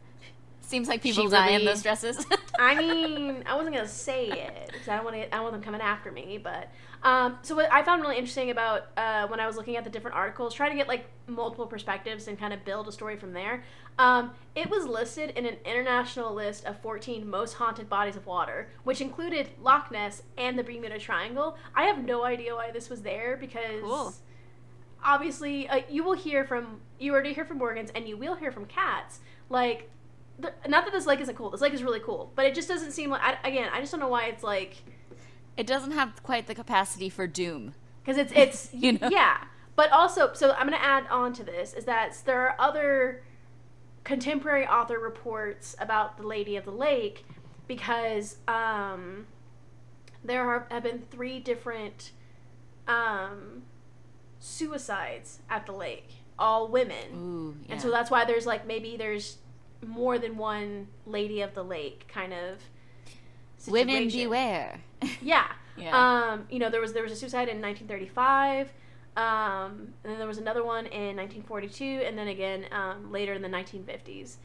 Seems 0.62 0.88
like 0.88 1.02
people 1.02 1.24
She 1.24 1.28
die 1.30 1.50
in 1.50 1.66
those 1.66 1.82
dresses. 1.82 2.24
I 2.58 2.74
mean, 2.74 3.42
I 3.44 3.56
wasn't 3.56 3.74
gonna 3.74 3.86
say 3.86 4.28
it 4.28 4.70
because 4.72 4.88
I 4.88 4.94
don't 4.96 5.04
want 5.04 5.16
to. 5.16 5.26
I 5.26 5.36
don't 5.36 5.42
want 5.42 5.52
them 5.52 5.62
coming 5.62 5.82
after 5.82 6.10
me. 6.10 6.38
But 6.42 6.70
um, 7.02 7.38
so 7.42 7.54
what 7.54 7.70
I 7.70 7.82
found 7.82 8.00
really 8.00 8.16
interesting 8.16 8.50
about 8.50 8.86
uh, 8.96 9.26
when 9.26 9.38
I 9.38 9.46
was 9.46 9.56
looking 9.56 9.76
at 9.76 9.84
the 9.84 9.90
different 9.90 10.16
articles, 10.16 10.54
trying 10.54 10.70
to 10.70 10.76
get 10.76 10.88
like 10.88 11.04
multiple 11.26 11.66
perspectives 11.66 12.26
and 12.26 12.38
kind 12.38 12.54
of 12.54 12.64
build 12.64 12.88
a 12.88 12.92
story 12.92 13.16
from 13.18 13.34
there. 13.34 13.62
Um, 13.98 14.30
it 14.54 14.70
was 14.70 14.86
listed 14.86 15.30
in 15.36 15.44
an 15.44 15.56
international 15.66 16.32
list 16.32 16.64
of 16.64 16.80
14 16.80 17.28
most 17.28 17.52
haunted 17.54 17.90
bodies 17.90 18.16
of 18.16 18.24
water, 18.24 18.70
which 18.84 19.02
included 19.02 19.50
Loch 19.60 19.90
Ness 19.90 20.22
and 20.38 20.58
the 20.58 20.62
Bermuda 20.64 20.98
Triangle. 20.98 21.58
I 21.74 21.82
have 21.82 22.02
no 22.02 22.24
idea 22.24 22.54
why 22.54 22.70
this 22.70 22.88
was 22.88 23.02
there 23.02 23.36
because 23.36 23.82
Cool. 23.82 24.14
obviously 25.04 25.68
uh, 25.68 25.82
you 25.90 26.02
will 26.04 26.14
hear 26.14 26.44
from 26.46 26.80
you 27.02 27.12
already 27.12 27.32
hear 27.32 27.44
from 27.44 27.58
Morgans 27.58 27.90
and 27.94 28.08
you 28.08 28.16
will 28.16 28.34
hear 28.36 28.52
from 28.52 28.66
Cats. 28.66 29.20
Like, 29.48 29.90
the, 30.38 30.52
not 30.68 30.84
that 30.84 30.92
this 30.92 31.06
lake 31.06 31.20
isn't 31.20 31.36
cool. 31.36 31.50
This 31.50 31.60
lake 31.60 31.74
is 31.74 31.82
really 31.82 32.00
cool, 32.00 32.32
but 32.34 32.46
it 32.46 32.54
just 32.54 32.68
doesn't 32.68 32.92
seem 32.92 33.10
like. 33.10 33.22
I, 33.22 33.36
again, 33.48 33.68
I 33.72 33.80
just 33.80 33.92
don't 33.92 34.00
know 34.00 34.08
why 34.08 34.26
it's 34.26 34.42
like 34.42 34.82
it 35.56 35.66
doesn't 35.66 35.92
have 35.92 36.22
quite 36.22 36.46
the 36.46 36.54
capacity 36.54 37.08
for 37.08 37.26
doom. 37.26 37.74
because 38.02 38.16
it's 38.16 38.32
it's 38.34 38.70
You 38.74 38.92
know? 38.92 39.08
yeah. 39.10 39.44
But 39.74 39.90
also, 39.90 40.32
so 40.34 40.52
I'm 40.52 40.66
gonna 40.66 40.76
add 40.80 41.06
on 41.10 41.32
to 41.34 41.44
this 41.44 41.72
is 41.74 41.84
that 41.86 42.16
there 42.24 42.40
are 42.40 42.56
other 42.58 43.22
contemporary 44.04 44.66
author 44.66 44.98
reports 44.98 45.76
about 45.78 46.16
the 46.16 46.26
Lady 46.26 46.56
of 46.56 46.64
the 46.64 46.72
Lake 46.72 47.24
because 47.68 48.36
um, 48.48 49.26
there 50.24 50.46
are, 50.46 50.66
have 50.70 50.82
been 50.82 51.02
three 51.10 51.38
different 51.38 52.12
um, 52.88 53.62
suicides 54.40 55.40
at 55.48 55.66
the 55.66 55.72
lake, 55.72 56.21
all 56.42 56.68
women. 56.68 57.08
Ooh, 57.14 57.56
yeah. 57.66 57.72
And 57.72 57.80
so 57.82 57.90
that's 57.90 58.10
why 58.10 58.24
there's 58.24 58.46
like 58.46 58.66
maybe 58.66 58.96
there's 58.96 59.38
more 59.86 60.18
than 60.18 60.36
one 60.36 60.88
lady 61.06 61.40
of 61.40 61.54
the 61.54 61.62
lake 61.64 62.06
kind 62.08 62.32
of 62.32 62.58
Women 63.68 64.08
beware. 64.08 64.80
Yeah. 65.22 65.46
Yeah. 65.76 65.96
Um, 66.32 66.46
you 66.50 66.58
know, 66.58 66.68
there 66.68 66.80
was 66.80 66.92
there 66.92 67.02
was 67.02 67.12
a 67.12 67.16
suicide 67.16 67.48
in 67.48 67.60
1935. 67.62 68.72
Um, 69.16 69.92
and 70.02 70.12
then 70.12 70.18
there 70.18 70.26
was 70.26 70.38
another 70.38 70.64
one 70.64 70.86
in 70.86 71.16
1942 71.16 71.84
and 72.06 72.16
then 72.16 72.28
again 72.28 72.64
um, 72.72 73.12
later 73.12 73.32
in 73.34 73.42
the 73.42 73.48
1950s. 73.48 74.36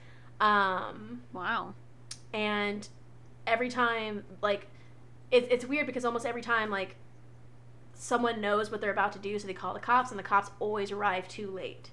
Um, 0.41 1.21
Wow. 1.33 1.73
and 2.33 2.87
every 3.45 3.69
time 3.69 4.23
like 4.41 4.67
it, 5.31 5.47
it's 5.51 5.65
weird 5.65 5.85
because 5.87 6.03
almost 6.05 6.25
every 6.25 6.41
time 6.41 6.69
like 6.69 6.95
someone 7.99 8.39
knows 8.39 8.69
what 8.71 8.79
they're 8.79 8.91
about 8.91 9.11
to 9.11 9.19
do 9.19 9.37
so 9.39 9.47
they 9.47 9.53
call 9.53 9.73
the 9.73 9.79
cops 9.79 10.11
and 10.11 10.19
the 10.19 10.23
cops 10.23 10.51
always 10.59 10.91
arrive 10.91 11.27
too 11.27 11.49
late 11.49 11.89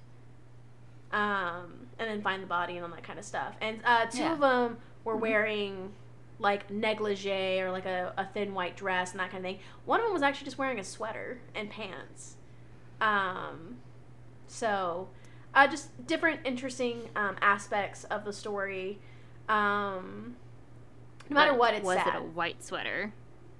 um, 1.11 1.87
and 1.97 2.09
then 2.09 2.21
find 2.21 2.43
the 2.43 2.47
body 2.47 2.75
and 2.75 2.85
all 2.85 2.91
that 2.91 3.03
kind 3.03 3.17
of 3.19 3.25
stuff 3.25 3.55
and 3.61 3.79
uh, 3.85 4.05
two 4.05 4.19
Yeah. 4.19 4.33
of 4.33 4.39
them 4.39 4.77
were 5.03 5.15
wearing 5.17 5.93
like 6.39 6.69
negligee 6.69 7.59
or 7.61 7.71
like 7.71 7.85
a, 7.85 8.13
a 8.17 8.25
thin 8.33 8.53
white 8.53 8.75
dress 8.75 9.11
and 9.11 9.19
that 9.19 9.31
kind 9.31 9.45
of 9.45 9.49
thing 9.51 9.59
one 9.85 9.99
of 9.99 10.05
them 10.05 10.13
was 10.13 10.21
actually 10.21 10.45
just 10.45 10.57
wearing 10.57 10.79
a 10.79 10.83
sweater 10.83 11.39
and 11.55 11.69
pants 11.69 12.35
um, 13.01 13.77
so 14.47 15.07
uh, 15.53 15.67
just 15.67 16.05
different 16.05 16.41
interesting 16.43 17.09
um, 17.15 17.35
aspects 17.41 18.03
of 18.05 18.25
the 18.25 18.33
story 18.33 18.99
um, 19.47 20.35
no 21.29 21.35
matter 21.35 21.51
But 21.51 21.59
what, 21.59 21.73
it's 21.75 21.85
was 21.85 21.97
sad. 21.97 22.07
it 22.15 22.17
a 22.17 22.21
white 22.21 22.63
sweater? 22.63 23.13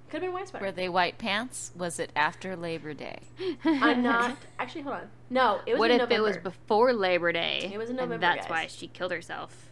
Could 0.08 0.22
have 0.22 0.28
been 0.28 0.32
white 0.32 0.48
sweater. 0.48 0.66
Were 0.66 0.72
they 0.72 0.88
white 0.88 1.18
pants? 1.18 1.72
Was 1.76 1.98
it 1.98 2.10
after 2.14 2.54
Labor 2.56 2.94
Day? 2.94 3.18
I'm 3.64 4.02
not. 4.02 4.36
Actually, 4.58 4.82
hold 4.82 4.94
on. 4.96 5.08
No, 5.30 5.60
it 5.66 5.76
was 5.76 5.78
November. 5.78 5.78
what 5.80 5.90
in 5.90 5.94
if 5.96 6.00
November. 6.02 6.14
it 6.14 6.20
was 6.28 6.36
before 6.38 6.92
Labor 6.92 7.32
Day? 7.32 7.70
It 7.72 7.78
was 7.78 7.90
in 7.90 7.98
and 7.98 8.08
November, 8.10 8.18
that's 8.26 8.46
guys. 8.46 8.50
why 8.50 8.66
she 8.68 8.86
killed 8.86 9.10
herself. 9.10 9.70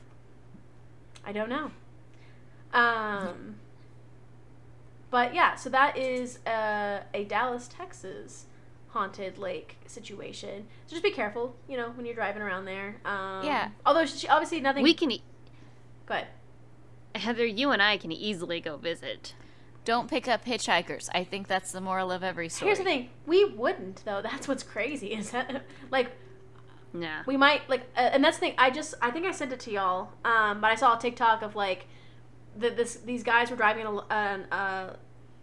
I 1.25 1.33
don't 1.33 1.49
know. 1.49 1.71
Um, 2.73 3.57
but 5.11 5.35
yeah, 5.35 5.55
so 5.55 5.71
that 5.71 5.97
is 5.97 6.45
uh, 6.47 7.01
a 7.15 7.25
Dallas, 7.25 7.69
Texas 7.69 8.47
haunted 8.89 9.39
lake 9.39 9.77
situation. 9.87 10.67
So 10.87 10.91
just 10.91 11.03
be 11.05 11.11
careful, 11.13 11.55
you 11.69 11.77
know, 11.77 11.91
when 11.91 12.05
you're 12.07 12.15
driving 12.15 12.43
around 12.43 12.65
there. 12.65 12.97
Um, 13.05 13.45
Yeah. 13.45 13.69
Although 13.87 14.07
she, 14.07 14.27
obviously 14.29 14.61
nothing. 14.61 14.83
We 14.83 14.95
can, 14.95 15.13
e- 15.13 15.23
Go 16.07 16.15
ahead. 16.15 16.27
Heather, 17.15 17.47
you 17.47 17.71
and 17.71 17.81
I 17.81 17.97
can 17.97 18.11
easily 18.11 18.61
go 18.61 18.77
visit. 18.77 19.35
Don't 19.85 20.09
pick 20.09 20.29
up 20.29 20.45
hitchhikers. 20.45 21.09
I 21.15 21.25
think 21.25 21.47
that's 21.47 21.73
the 21.73 21.81
moral 21.81 22.11
of 22.11 22.23
every 22.23 22.49
story. 22.49 22.69
Here's 22.71 22.79
the 22.79 22.85
thing: 22.85 23.11
we 23.27 23.45
wouldn't 23.45 24.03
though. 24.05 24.23
That's 24.23 24.49
what's 24.49 24.63
crazy. 24.63 25.09
Is 25.15 25.31
that 25.31 25.63
like 25.91 26.13
Yeah. 26.95 27.23
we 27.27 27.37
might 27.37 27.69
like 27.69 27.83
uh, 27.97 28.01
and 28.13 28.23
that's 28.25 28.37
the 28.37 28.41
thing 28.47 28.55
i 28.57 28.71
just 28.71 28.95
i 29.03 29.11
think 29.11 29.27
i 29.27 29.33
sent 29.33 29.53
it 29.53 29.59
to 29.61 29.71
y'all 29.73 30.11
um 30.25 30.61
but 30.61 30.71
i 30.71 30.77
saw 30.77 30.97
a 30.97 31.01
tiktok 31.01 31.43
of 31.43 31.57
like 31.57 31.87
the, 32.57 32.71
this 32.71 32.95
these 33.05 33.25
guys 33.25 33.51
were 33.51 33.57
driving 33.57 33.85
a, 33.85 33.97
an, 34.11 34.45
uh, 34.53 34.95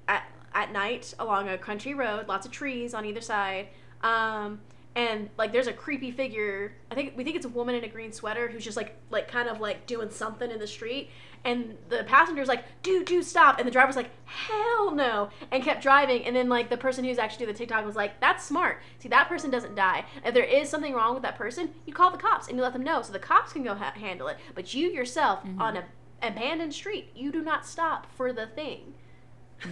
at, 0.07 0.23
at 0.53 0.71
night 0.71 1.13
along 1.19 1.49
a 1.49 1.57
country 1.57 1.93
road 1.93 2.29
lots 2.29 2.45
of 2.45 2.53
trees 2.53 2.93
on 2.93 3.05
either 3.05 3.19
side 3.19 3.67
um 4.01 4.61
and 4.95 5.29
like 5.37 5.51
there's 5.53 5.67
a 5.67 5.73
creepy 5.73 6.11
figure 6.11 6.73
i 6.91 6.95
think 6.95 7.15
we 7.15 7.23
think 7.23 7.35
it's 7.35 7.45
a 7.45 7.49
woman 7.49 7.75
in 7.75 7.83
a 7.83 7.87
green 7.87 8.11
sweater 8.11 8.49
who's 8.49 8.63
just 8.63 8.75
like 8.75 8.95
like 9.09 9.27
kind 9.27 9.47
of 9.47 9.59
like 9.59 9.85
doing 9.85 10.09
something 10.09 10.49
in 10.49 10.59
the 10.59 10.67
street. 10.67 11.09
And 11.43 11.75
the 11.89 12.03
passenger's 12.03 12.47
like 12.47 12.63
dude 12.83 13.05
dude 13.05 13.25
stop. 13.25 13.57
And 13.57 13.67
the 13.67 13.71
driver's 13.71 13.95
like 13.95 14.09
hell 14.25 14.91
no 14.91 15.29
and 15.51 15.63
kept 15.63 15.81
driving. 15.81 16.25
And 16.25 16.35
then 16.35 16.49
like 16.49 16.69
the 16.69 16.77
person 16.77 17.03
who's 17.03 17.17
actually 17.17 17.45
doing 17.45 17.53
the 17.53 17.57
tiktok 17.57 17.85
was 17.85 17.95
like 17.95 18.19
that's 18.19 18.45
smart. 18.45 18.81
See 18.99 19.09
that 19.09 19.27
person 19.27 19.49
doesn't 19.49 19.75
die. 19.75 20.05
If 20.23 20.33
there 20.33 20.43
is 20.43 20.69
something 20.69 20.93
wrong 20.93 21.13
with 21.13 21.23
that 21.23 21.37
person 21.37 21.73
you 21.85 21.93
call 21.93 22.11
the 22.11 22.17
cops 22.17 22.47
and 22.47 22.57
you 22.57 22.63
let 22.63 22.73
them 22.73 22.83
know 22.83 23.01
so 23.01 23.11
the 23.11 23.19
cops 23.19 23.53
can 23.53 23.63
go 23.63 23.75
ha- 23.75 23.93
handle 23.95 24.27
it. 24.27 24.37
But 24.55 24.73
you 24.73 24.89
yourself 24.89 25.39
on 25.59 25.77
an 25.77 25.83
abandoned 26.21 26.73
street 26.73 27.11
you 27.15 27.31
do 27.31 27.41
not 27.41 27.65
stop 27.65 28.07
for 28.15 28.31
the 28.31 28.47
thing. 28.47 28.93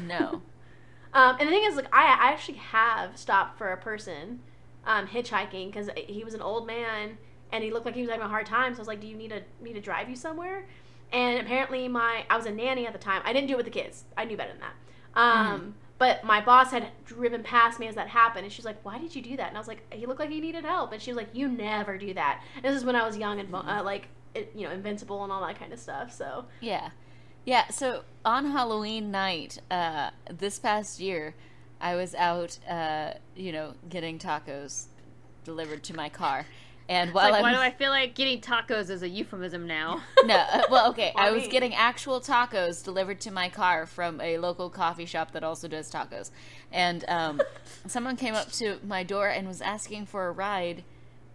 No. 0.07 0.41
um, 1.13 1.37
and 1.39 1.47
the 1.47 1.51
thing 1.51 1.63
is, 1.63 1.75
like, 1.75 1.91
I, 1.91 2.03
I 2.03 2.31
actually 2.31 2.59
have 2.59 3.17
stopped 3.17 3.57
for 3.57 3.71
a 3.71 3.77
person 3.77 4.41
um, 4.85 5.07
hitchhiking 5.07 5.67
because 5.71 5.89
he 5.95 6.23
was 6.23 6.33
an 6.33 6.41
old 6.41 6.65
man 6.67 7.17
and 7.51 7.63
he 7.63 7.71
looked 7.71 7.85
like 7.85 7.95
he 7.95 8.01
was 8.01 8.09
having 8.09 8.25
a 8.25 8.29
hard 8.29 8.45
time. 8.45 8.73
So 8.73 8.79
I 8.79 8.81
was 8.81 8.87
like, 8.87 9.01
"Do 9.01 9.07
you 9.07 9.15
need 9.15 9.31
a 9.31 9.41
need 9.61 9.73
to 9.73 9.81
drive 9.81 10.09
you 10.09 10.15
somewhere?" 10.15 10.65
And 11.11 11.39
apparently, 11.39 11.87
my 11.87 12.25
I 12.29 12.37
was 12.37 12.45
a 12.45 12.51
nanny 12.51 12.85
at 12.85 12.93
the 12.93 12.99
time. 12.99 13.21
I 13.25 13.33
didn't 13.33 13.47
do 13.47 13.53
it 13.53 13.57
with 13.57 13.65
the 13.65 13.71
kids. 13.71 14.05
I 14.17 14.25
knew 14.25 14.37
better 14.37 14.51
than 14.51 14.61
that. 14.61 15.19
Um, 15.19 15.75
But 15.97 16.23
my 16.23 16.39
boss 16.39 16.71
had 16.71 16.87
driven 17.03 17.43
past 17.43 17.77
me 17.77 17.87
as 17.87 17.95
that 17.95 18.07
happened, 18.07 18.45
and 18.45 18.53
she's 18.53 18.63
like, 18.63 18.77
"Why 18.85 18.97
did 18.99 19.15
you 19.15 19.21
do 19.21 19.35
that?" 19.37 19.49
And 19.49 19.57
I 19.57 19.59
was 19.59 19.67
like, 19.67 19.81
"He 19.93 20.05
looked 20.05 20.19
like 20.19 20.29
he 20.29 20.39
needed 20.39 20.63
help." 20.63 20.93
And 20.93 21.01
she 21.01 21.11
was 21.11 21.17
like, 21.17 21.29
"You 21.33 21.49
never 21.49 21.97
do 21.97 22.13
that." 22.13 22.41
And 22.55 22.63
this 22.63 22.75
is 22.75 22.85
when 22.85 22.95
I 22.95 23.05
was 23.05 23.17
young 23.17 23.39
and 23.39 23.53
uh, 23.53 23.81
like, 23.83 24.07
it, 24.33 24.51
you 24.55 24.65
know, 24.65 24.71
invincible 24.73 25.23
and 25.23 25.31
all 25.31 25.45
that 25.45 25.59
kind 25.59 25.73
of 25.73 25.79
stuff. 25.79 26.13
So 26.13 26.45
Yeah. 26.61 26.91
Yeah, 27.45 27.67
so 27.69 28.03
on 28.23 28.45
Halloween 28.51 29.11
night, 29.11 29.59
uh, 29.71 30.11
this 30.31 30.59
past 30.59 30.99
year, 30.99 31.35
I 31.81 31.95
was 31.95 32.13
out, 32.15 32.57
uh, 32.67 33.13
you 33.35 33.51
know, 33.51 33.73
getting 33.89 34.19
tacos 34.19 34.85
delivered 35.43 35.83
to 35.83 35.95
my 35.95 36.09
car. 36.09 36.45
And 36.89 37.13
while 37.13 37.31
like, 37.31 37.43
why 37.43 37.53
do 37.53 37.59
I 37.59 37.69
feel 37.69 37.91
like 37.91 38.15
getting 38.15 38.41
tacos 38.41 38.89
is 38.89 39.03
a 39.03 39.07
euphemism 39.07 39.67
now? 39.67 40.01
no, 40.23 40.35
uh, 40.35 40.63
well, 40.71 40.89
okay, 40.89 41.13
I 41.15 41.29
was 41.29 41.47
getting 41.47 41.75
actual 41.75 42.19
tacos 42.19 42.83
delivered 42.83 43.21
to 43.21 43.31
my 43.31 43.47
car 43.47 43.85
from 43.85 44.19
a 44.19 44.39
local 44.39 44.71
coffee 44.71 45.05
shop 45.05 45.31
that 45.33 45.43
also 45.43 45.67
does 45.67 45.91
tacos, 45.91 46.31
and 46.71 47.05
um, 47.07 47.41
someone 47.87 48.15
came 48.15 48.33
up 48.33 48.51
to 48.53 48.79
my 48.83 49.03
door 49.03 49.27
and 49.27 49.47
was 49.47 49.61
asking 49.61 50.07
for 50.07 50.29
a 50.29 50.31
ride. 50.31 50.83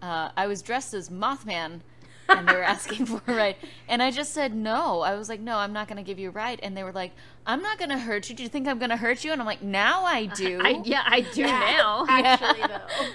Uh, 0.02 0.30
I 0.36 0.48
was 0.48 0.60
dressed 0.60 0.92
as 0.92 1.08
Mothman, 1.08 1.82
and 2.28 2.48
they 2.48 2.54
were 2.54 2.64
asking 2.64 3.06
for 3.06 3.22
a 3.28 3.36
ride, 3.36 3.56
and 3.88 4.02
I 4.02 4.10
just 4.10 4.34
said 4.34 4.56
no. 4.56 5.02
I 5.02 5.14
was 5.14 5.28
like, 5.28 5.40
no, 5.40 5.58
I'm 5.58 5.72
not 5.72 5.86
going 5.86 5.98
to 5.98 6.02
give 6.02 6.18
you 6.18 6.30
a 6.30 6.32
ride, 6.32 6.58
and 6.64 6.76
they 6.76 6.82
were 6.82 6.92
like, 6.92 7.12
I'm 7.46 7.60
not 7.62 7.78
going 7.78 7.90
to 7.90 7.98
hurt 7.98 8.28
you. 8.30 8.34
Do 8.36 8.42
you 8.42 8.48
think 8.48 8.66
I'm 8.66 8.78
going 8.78 8.90
to 8.90 8.96
hurt 8.96 9.24
you? 9.24 9.32
And 9.32 9.40
I'm 9.40 9.46
like, 9.46 9.62
now 9.62 10.04
I 10.04 10.26
do. 10.34 10.60
I, 10.62 10.80
yeah, 10.84 11.02
I 11.04 11.20
do 11.20 11.40
Yeah. 11.42 11.46
now. 11.76 12.06
actually, 12.08 12.58
Yeah. 12.60 12.66
though. 12.98 13.06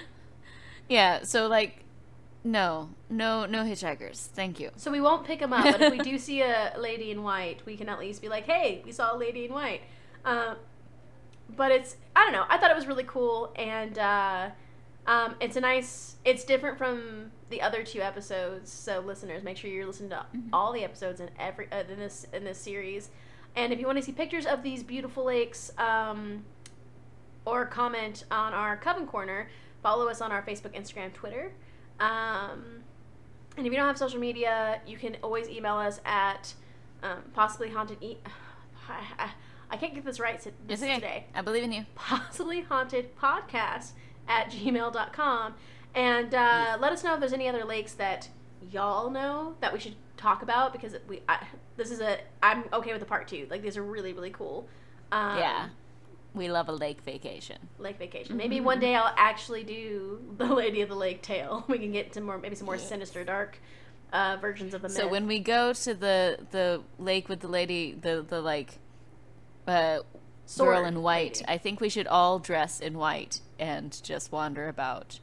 yeah. 0.88 1.22
So 1.24 1.46
like, 1.48 1.84
no, 2.44 2.90
no, 3.10 3.44
no 3.46 3.64
hitchhikers. 3.64 4.26
Thank 4.26 4.60
you. 4.60 4.70
So 4.76 4.90
we 4.90 5.00
won't 5.00 5.26
pick 5.26 5.40
them 5.40 5.52
up, 5.52 5.64
but 5.64 5.80
if 5.82 5.92
we 5.92 5.98
do 5.98 6.16
see 6.18 6.40
a 6.42 6.72
lady 6.78 7.10
in 7.10 7.22
white, 7.22 7.60
we 7.66 7.76
can 7.76 7.88
at 7.88 7.98
least 7.98 8.22
be 8.22 8.30
like, 8.30 8.46
"Hey, 8.46 8.80
we 8.86 8.92
saw 8.92 9.14
a 9.14 9.18
lady 9.18 9.44
in 9.44 9.52
white." 9.52 9.82
Um, 10.24 10.56
but 11.54 11.70
it's 11.70 11.96
I 12.16 12.24
don't 12.24 12.32
know. 12.32 12.46
I 12.48 12.56
thought 12.56 12.70
it 12.70 12.76
was 12.76 12.86
really 12.86 13.04
cool, 13.04 13.52
and 13.56 13.98
uh, 13.98 14.48
um, 15.06 15.34
it's 15.40 15.56
a 15.56 15.60
nice. 15.60 16.16
It's 16.24 16.44
different 16.44 16.78
from 16.78 17.30
the 17.50 17.60
other 17.60 17.82
two 17.84 18.00
episodes. 18.00 18.72
So 18.72 19.00
listeners, 19.00 19.42
make 19.42 19.58
sure 19.58 19.68
you're 19.70 19.84
listening 19.86 20.08
to 20.10 20.24
all 20.50 20.72
the 20.72 20.82
episodes 20.82 21.20
in 21.20 21.28
every 21.38 21.66
uh, 21.70 21.82
in 21.92 21.98
this 21.98 22.26
in 22.32 22.44
this 22.44 22.56
series. 22.56 23.10
And 23.56 23.72
if 23.72 23.80
you 23.80 23.86
want 23.86 23.98
to 23.98 24.04
see 24.04 24.12
pictures 24.12 24.46
of 24.46 24.62
these 24.62 24.82
beautiful 24.82 25.24
lakes, 25.24 25.72
um, 25.78 26.44
or 27.44 27.66
comment 27.66 28.24
on 28.30 28.52
our 28.52 28.76
Coven 28.76 29.06
Corner, 29.06 29.48
follow 29.82 30.08
us 30.08 30.20
on 30.20 30.32
our 30.32 30.42
Facebook, 30.42 30.78
Instagram, 30.78 31.12
Twitter. 31.12 31.52
Um, 31.98 32.82
and 33.56 33.66
if 33.66 33.72
you 33.72 33.76
don't 33.76 33.86
have 33.86 33.98
social 33.98 34.20
media, 34.20 34.80
you 34.86 34.96
can 34.96 35.16
always 35.22 35.48
email 35.48 35.74
us 35.74 36.00
at 36.04 36.54
um, 37.02 37.18
possibly 37.34 37.70
haunted. 37.70 37.98
E- 38.00 38.18
I, 39.70 39.76
can't 39.76 39.94
get 39.94 40.04
this 40.04 40.18
right 40.18 40.40
this 40.66 40.82
okay. 40.82 40.94
today. 40.94 41.26
I 41.34 41.42
believe 41.42 41.62
in 41.62 41.72
you. 41.72 41.86
Possibly 41.94 42.62
haunted 42.62 43.16
podcast 43.16 43.92
at 44.26 44.50
gmail.com. 44.50 45.54
And 45.94 46.34
uh, 46.34 46.76
let 46.80 46.92
us 46.92 47.04
know 47.04 47.14
if 47.14 47.20
there's 47.20 47.32
any 47.32 47.48
other 47.48 47.64
lakes 47.64 47.92
that 47.94 48.28
y'all 48.70 49.10
know 49.10 49.54
that 49.60 49.72
we 49.72 49.78
should 49.78 49.94
talk 50.20 50.42
about 50.42 50.72
because 50.72 50.94
we 51.08 51.22
I, 51.28 51.46
this 51.76 51.90
is 51.90 52.00
a 52.00 52.18
I'm 52.42 52.64
okay 52.72 52.92
with 52.92 53.00
the 53.00 53.06
part 53.06 53.28
two. 53.28 53.46
Like 53.50 53.62
these 53.62 53.76
are 53.76 53.82
really 53.82 54.12
really 54.12 54.30
cool. 54.30 54.68
Um, 55.12 55.38
yeah. 55.38 55.68
We 56.32 56.48
love 56.48 56.68
a 56.68 56.72
lake 56.72 57.00
vacation. 57.00 57.56
Lake 57.78 57.98
vacation. 57.98 58.36
Maybe 58.36 58.60
one 58.60 58.78
day 58.78 58.94
I'll 58.94 59.12
actually 59.16 59.64
do 59.64 60.20
the 60.38 60.46
Lady 60.46 60.80
of 60.82 60.88
the 60.88 60.94
Lake 60.94 61.22
tale. 61.22 61.64
We 61.66 61.78
can 61.78 61.90
get 61.92 62.12
to 62.12 62.20
more 62.20 62.38
maybe 62.38 62.54
some 62.54 62.66
more 62.66 62.78
sinister, 62.78 63.24
dark 63.24 63.58
uh, 64.12 64.36
versions 64.40 64.74
of 64.74 64.82
the 64.82 64.88
myth. 64.88 64.96
So 64.96 65.08
when 65.08 65.26
we 65.26 65.40
go 65.40 65.72
to 65.72 65.94
the 65.94 66.38
the 66.50 66.82
lake 66.98 67.28
with 67.28 67.40
the 67.40 67.48
lady, 67.48 67.96
the 68.00 68.24
the 68.26 68.40
like 68.40 68.78
uh, 69.66 69.96
girl 69.96 70.04
Sword 70.46 70.86
in 70.86 71.02
white, 71.02 71.36
lady. 71.36 71.44
I 71.48 71.58
think 71.58 71.80
we 71.80 71.88
should 71.88 72.06
all 72.06 72.38
dress 72.38 72.80
in 72.80 72.98
white 72.98 73.40
and 73.58 73.98
just 74.02 74.32
wander 74.32 74.68
about. 74.68 75.20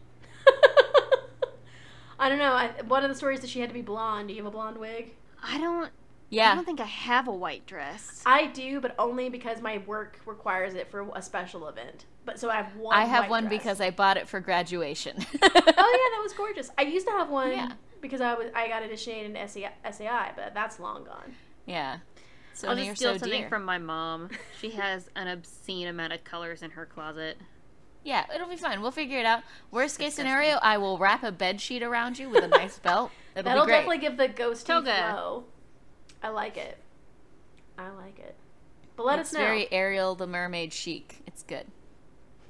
I 2.19 2.29
don't 2.29 2.39
know. 2.39 2.53
I, 2.53 2.69
one 2.87 3.03
of 3.03 3.09
the 3.09 3.15
stories 3.15 3.41
that 3.41 3.49
she 3.49 3.59
had 3.59 3.69
to 3.69 3.73
be 3.73 3.81
blonde. 3.81 4.27
Do 4.29 4.33
you 4.33 4.43
have 4.43 4.47
a 4.47 4.55
blonde 4.55 4.77
wig? 4.77 5.13
I 5.43 5.57
don't. 5.59 5.91
Yeah. 6.29 6.51
I 6.51 6.55
don't 6.55 6.65
think 6.65 6.81
I 6.81 6.85
have 6.85 7.27
a 7.27 7.31
white 7.33 7.65
dress. 7.65 8.21
I 8.25 8.47
do, 8.47 8.81
but 8.81 8.95
only 8.99 9.29
because 9.29 9.61
my 9.61 9.77
work 9.85 10.19
requires 10.25 10.73
it 10.73 10.89
for 10.91 11.07
a 11.15 11.21
special 11.21 11.67
event. 11.69 12.05
But 12.25 12.39
so 12.39 12.49
I 12.49 12.55
have 12.57 12.75
one. 12.75 12.97
I 12.97 13.05
have 13.05 13.23
white 13.25 13.29
one 13.29 13.43
dress. 13.45 13.59
because 13.61 13.81
I 13.81 13.91
bought 13.91 14.17
it 14.17 14.27
for 14.27 14.39
graduation. 14.41 15.15
oh 15.41 15.49
yeah, 15.53 15.61
that 15.61 16.19
was 16.21 16.33
gorgeous. 16.35 16.69
I 16.77 16.81
used 16.81 17.05
to 17.07 17.13
have 17.13 17.29
one 17.29 17.51
Yeah. 17.51 17.71
because 18.01 18.19
I 18.19 18.33
was 18.33 18.47
I 18.53 18.67
got 18.67 18.83
initiated 18.83 19.35
in 19.35 19.47
SAI, 19.47 19.71
SAI 19.89 20.31
but 20.35 20.53
that's 20.53 20.79
long 20.79 21.05
gone. 21.05 21.33
yeah. 21.65 21.99
So 22.53 22.69
I'll 22.69 22.75
just 22.75 22.95
steal 22.97 23.13
so 23.13 23.17
something 23.19 23.41
dear. 23.41 23.49
from 23.49 23.63
my 23.65 23.77
mom. 23.77 24.31
She 24.59 24.71
has 24.71 25.11
an 25.15 25.27
obscene 25.27 25.87
amount 25.87 26.13
of 26.13 26.23
colors 26.23 26.63
in 26.63 26.71
her 26.71 26.87
closet. 26.87 27.37
Yeah, 28.03 28.25
it'll 28.33 28.47
be 28.47 28.55
fine. 28.55 28.81
We'll 28.81 28.91
figure 28.91 29.19
it 29.19 29.25
out. 29.25 29.43
Worst 29.71 29.99
case 29.99 30.13
scenario, 30.15 30.57
I 30.61 30.77
will 30.77 30.97
wrap 30.97 31.23
a 31.23 31.31
bed 31.31 31.59
sheet 31.59 31.83
around 31.83 32.17
you 32.19 32.29
with 32.29 32.43
a 32.43 32.47
nice 32.47 32.79
belt. 32.83 33.11
It'll 33.35 33.43
That'll 33.43 33.65
be 33.65 33.71
great. 33.71 33.77
definitely 33.79 33.97
give 33.99 34.17
the 34.17 34.27
ghost 34.29 34.65
Toga. 34.65 34.95
flow. 35.11 35.43
I 36.23 36.29
like 36.29 36.55
it. 36.57 36.77
I 37.77 37.89
like 37.89 38.17
it. 38.19 38.35
But 38.95 39.05
let 39.05 39.19
it's 39.19 39.29
us 39.29 39.33
know. 39.33 39.39
very 39.41 39.71
Ariel 39.71 40.15
the 40.15 40.25
Mermaid 40.25 40.73
chic. 40.73 41.21
It's 41.27 41.43
good. 41.43 41.67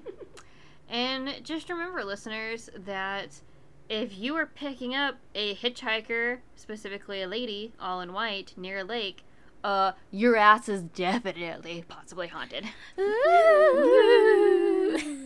And 0.88 1.40
just 1.42 1.68
remember, 1.68 2.04
listeners, 2.04 2.70
that 2.84 3.40
if 3.88 4.16
you 4.16 4.36
are 4.36 4.46
picking 4.46 4.94
up 4.94 5.16
a 5.34 5.56
hitchhiker, 5.56 6.38
specifically 6.54 7.22
a 7.22 7.26
lady, 7.26 7.72
all 7.80 8.00
in 8.00 8.12
white, 8.12 8.54
near 8.56 8.78
a 8.78 8.84
lake, 8.84 9.24
uh, 9.64 9.92
your 10.12 10.36
ass 10.36 10.68
is 10.68 10.82
definitely 10.82 11.84
possibly 11.88 12.28
haunted. 12.28 12.66
Ooh. 13.00 14.12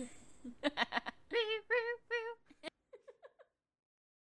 Beep, 0.43 0.73
beep. 1.69 2.00